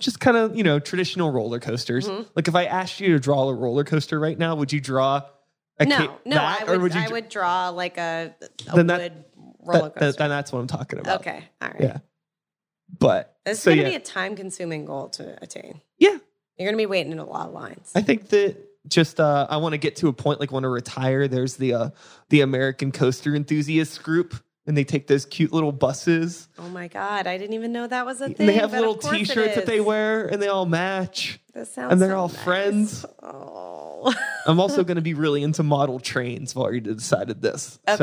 [0.00, 2.08] just kind of, you know, traditional roller coasters.
[2.08, 2.26] Mhm.
[2.34, 5.22] Like, if I asked you to draw a roller coaster right now, would you draw
[5.78, 7.00] a No, ca- no, that, I would, or would you?
[7.00, 8.34] I would draw like a,
[8.70, 9.24] a Then that- wood
[9.60, 10.18] roller that- that- coaster.
[10.18, 11.20] then that's what I'm talking about.
[11.20, 11.44] okay.
[11.62, 11.80] All right.
[11.80, 11.98] Yeah.
[12.98, 15.80] But This is so going to yeah, be a time consuming goal to attain.
[15.98, 16.08] yeah,
[16.58, 17.92] You're going to be waiting in a lot of lines.
[17.94, 18.56] I think that
[18.88, 21.28] just uh, I want to get to a point like when I retire.
[21.28, 21.90] There's the uh,
[22.30, 24.34] the American Coaster enthusiast group,
[24.66, 26.48] and they take those cute little buses.
[26.58, 27.26] oh my God.
[27.26, 28.36] I didn't even know that was a thing.
[28.38, 31.40] and they have little T-shirts that they wear, and they all match.
[31.54, 32.42] That sounds and they're so all nice.
[32.44, 33.04] friends.
[33.22, 34.12] Oh.
[34.46, 36.52] I'm also going to be really into model trains.
[36.52, 37.78] I've already decided this.
[37.88, 37.96] okay.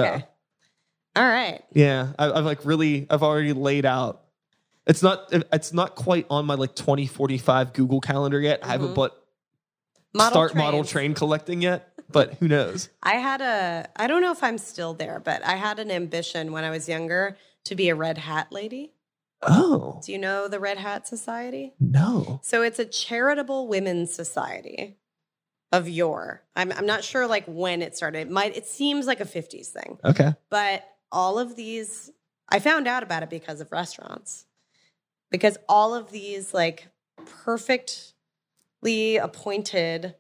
[1.16, 1.64] So, All right.
[1.74, 4.24] yeah, I, I've like really, I've already laid out.
[4.86, 8.60] It's not, it's not quite on my like 2045 Google calendar yet.
[8.64, 8.96] I haven't Mhm.
[8.96, 9.24] but
[10.14, 12.90] Model start model train collecting yet, but who knows?
[13.04, 16.52] I had a, I don't know if I'm still there, but I had an ambition
[16.52, 18.94] when I was younger to be a red hat lady.
[19.44, 21.74] Oh Do you know the Red Hat Society?
[21.80, 24.98] no, So it's a charitable women's society
[25.72, 26.42] of yore.
[26.56, 28.20] I'm, I'm not sure like when it started.
[28.20, 32.10] It might, it seems like a 50s thing, okay, but all of these,
[32.50, 34.46] I found out about it because of restaurants.
[35.30, 36.88] Because all of these like
[37.44, 40.16] perfectly appointed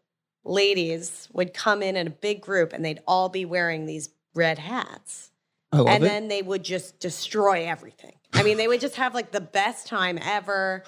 [0.47, 4.59] ladies would come in in a big group and they'd all be wearing these red
[4.59, 5.31] hats
[5.71, 6.07] I love and it.
[6.07, 8.13] then they would just destroy everything.
[8.33, 10.83] I mean, they would just have like the best time ever,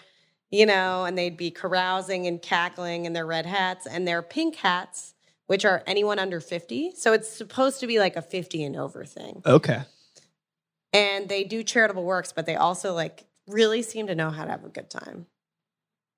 [0.51, 4.55] you know, and they'd be carousing and cackling in their red hats and their pink
[4.55, 5.13] hats,
[5.47, 6.93] which are anyone under 50.
[6.95, 9.41] So it's supposed to be like a 50 and over thing.
[9.45, 9.81] okay,
[10.93, 14.51] And they do charitable works, but they also like really seem to know how to
[14.51, 15.25] have a good time.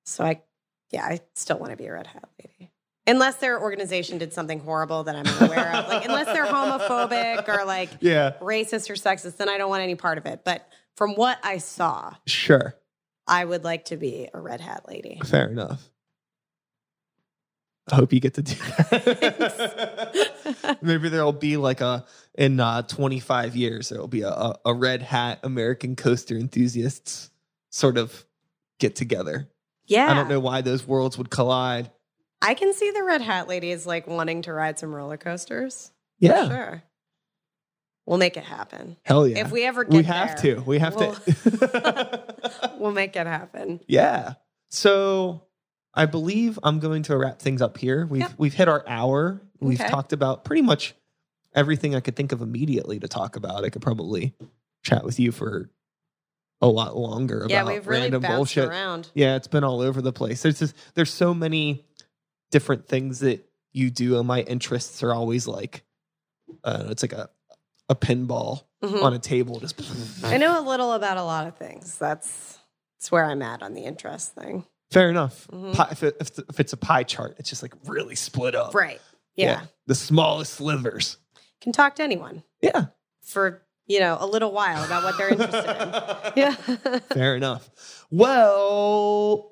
[0.04, 0.42] So I,
[0.90, 2.71] yeah, I still want to be a red hat lady.
[3.06, 5.88] Unless their organization did something horrible that I'm aware of.
[5.88, 9.96] Like, unless they're homophobic or like yeah, racist or sexist, then I don't want any
[9.96, 10.42] part of it.
[10.44, 12.76] But from what I saw, sure,
[13.26, 15.20] I would like to be a red hat lady.
[15.24, 15.88] fair enough.
[17.90, 19.18] I hope you get to do that.
[20.80, 25.02] Maybe there'll be like a in uh, 25 years there'll be a, a, a red
[25.02, 27.30] hat American coaster enthusiasts
[27.70, 28.24] sort of
[28.78, 29.48] get together.
[29.86, 30.10] Yeah.
[30.10, 31.90] I don't know why those worlds would collide.
[32.42, 35.92] I can see the red hat ladies like wanting to ride some roller coasters.
[36.18, 36.82] Yeah, For sure.
[38.04, 38.96] We'll make it happen.
[39.04, 39.38] hell yeah.
[39.38, 40.62] If we ever get we have there, to.
[40.62, 42.22] We have to.
[42.78, 43.80] We'll make it happen.
[43.86, 44.34] yeah.
[44.70, 45.44] So
[45.94, 48.06] I believe I'm going to wrap things up here.
[48.06, 49.40] We've we've hit our hour.
[49.60, 49.88] We've Okay.
[49.88, 50.94] talked about pretty much
[51.54, 53.64] everything I could think of immediately to talk about.
[53.64, 54.34] I could probably
[54.82, 55.70] chat with you for
[56.60, 58.68] a lot longer about yeah, we've really random bullshit.
[58.68, 59.10] around.
[59.14, 60.42] Yeah, it's been all over the place.
[60.42, 61.84] There's just there's so many
[62.52, 65.82] different things that you do, and my interests are always like,
[66.62, 67.28] uh, it's like a
[67.88, 69.02] a pinball Mhm.
[69.02, 69.58] on a table.
[69.58, 69.74] Just
[70.24, 71.98] I know a little about a lot of things.
[71.98, 72.58] That's
[72.98, 74.64] that's where I'm at on the interest thing.
[74.92, 75.48] fair enough.
[75.50, 75.74] Mhm.
[75.74, 78.74] Pie, if, it, if, if it's a pie chart, it's just like really split up.
[78.74, 79.00] Right.
[79.34, 79.62] Yeah.
[79.86, 81.16] the smallest slivers.
[81.62, 82.86] Can talk to anyone Yeah,
[83.22, 86.32] for, you know, a little while about what they're interested in.
[86.36, 86.54] Yeah.
[87.12, 87.70] Fair enough.
[88.10, 89.50] Well,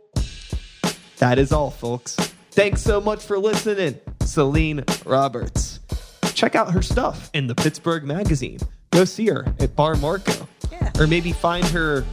[1.19, 2.17] that is all, folks.
[2.53, 5.81] Thanks so much for listening, Celine Roberts.
[6.35, 8.59] Check out her stuff in the Pittsburgh Magazine.
[8.91, 10.91] Go see her at Bar Marco, yeah.
[10.99, 12.05] or maybe find her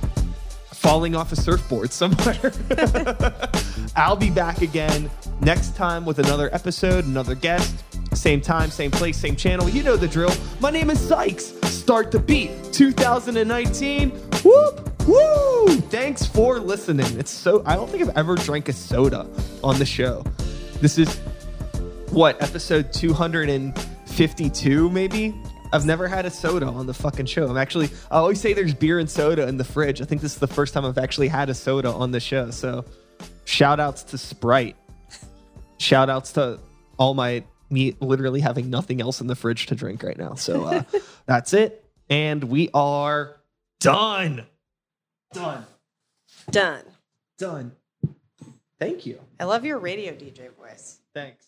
[0.77, 2.51] falling off a surfboard somewhere.
[3.95, 5.09] I'll be back again
[5.41, 7.83] next time with another episode, another guest.
[8.13, 9.67] Same time, same place, same channel.
[9.67, 10.31] You know the drill.
[10.59, 11.53] My name is Sykes.
[11.63, 14.11] Start the beat 2019.
[14.43, 15.67] Whoop, woo!
[15.89, 17.19] Thanks for listening.
[17.19, 19.27] It's so, I don't think I've ever drank a soda
[19.63, 20.23] on the show.
[20.79, 21.17] This is
[22.11, 25.33] what, episode 252, maybe?
[25.73, 27.47] I've never had a soda on the fucking show.
[27.47, 30.01] I'm actually, I always say there's beer and soda in the fridge.
[30.01, 32.51] I think this is the first time I've actually had a soda on the show.
[32.51, 32.85] So
[33.45, 34.77] shout outs to Sprite.
[35.77, 36.59] Shout outs to
[36.97, 40.35] all my, me literally having nothing else in the fridge to drink right now.
[40.35, 40.83] So uh,
[41.25, 41.83] that's it.
[42.09, 43.35] And we are
[43.81, 44.45] done.
[45.33, 45.65] Done.
[46.49, 46.83] Done.
[47.37, 47.73] Done.
[48.79, 49.19] Thank you.
[49.39, 50.99] I love your radio DJ voice.
[51.13, 51.46] Thanks.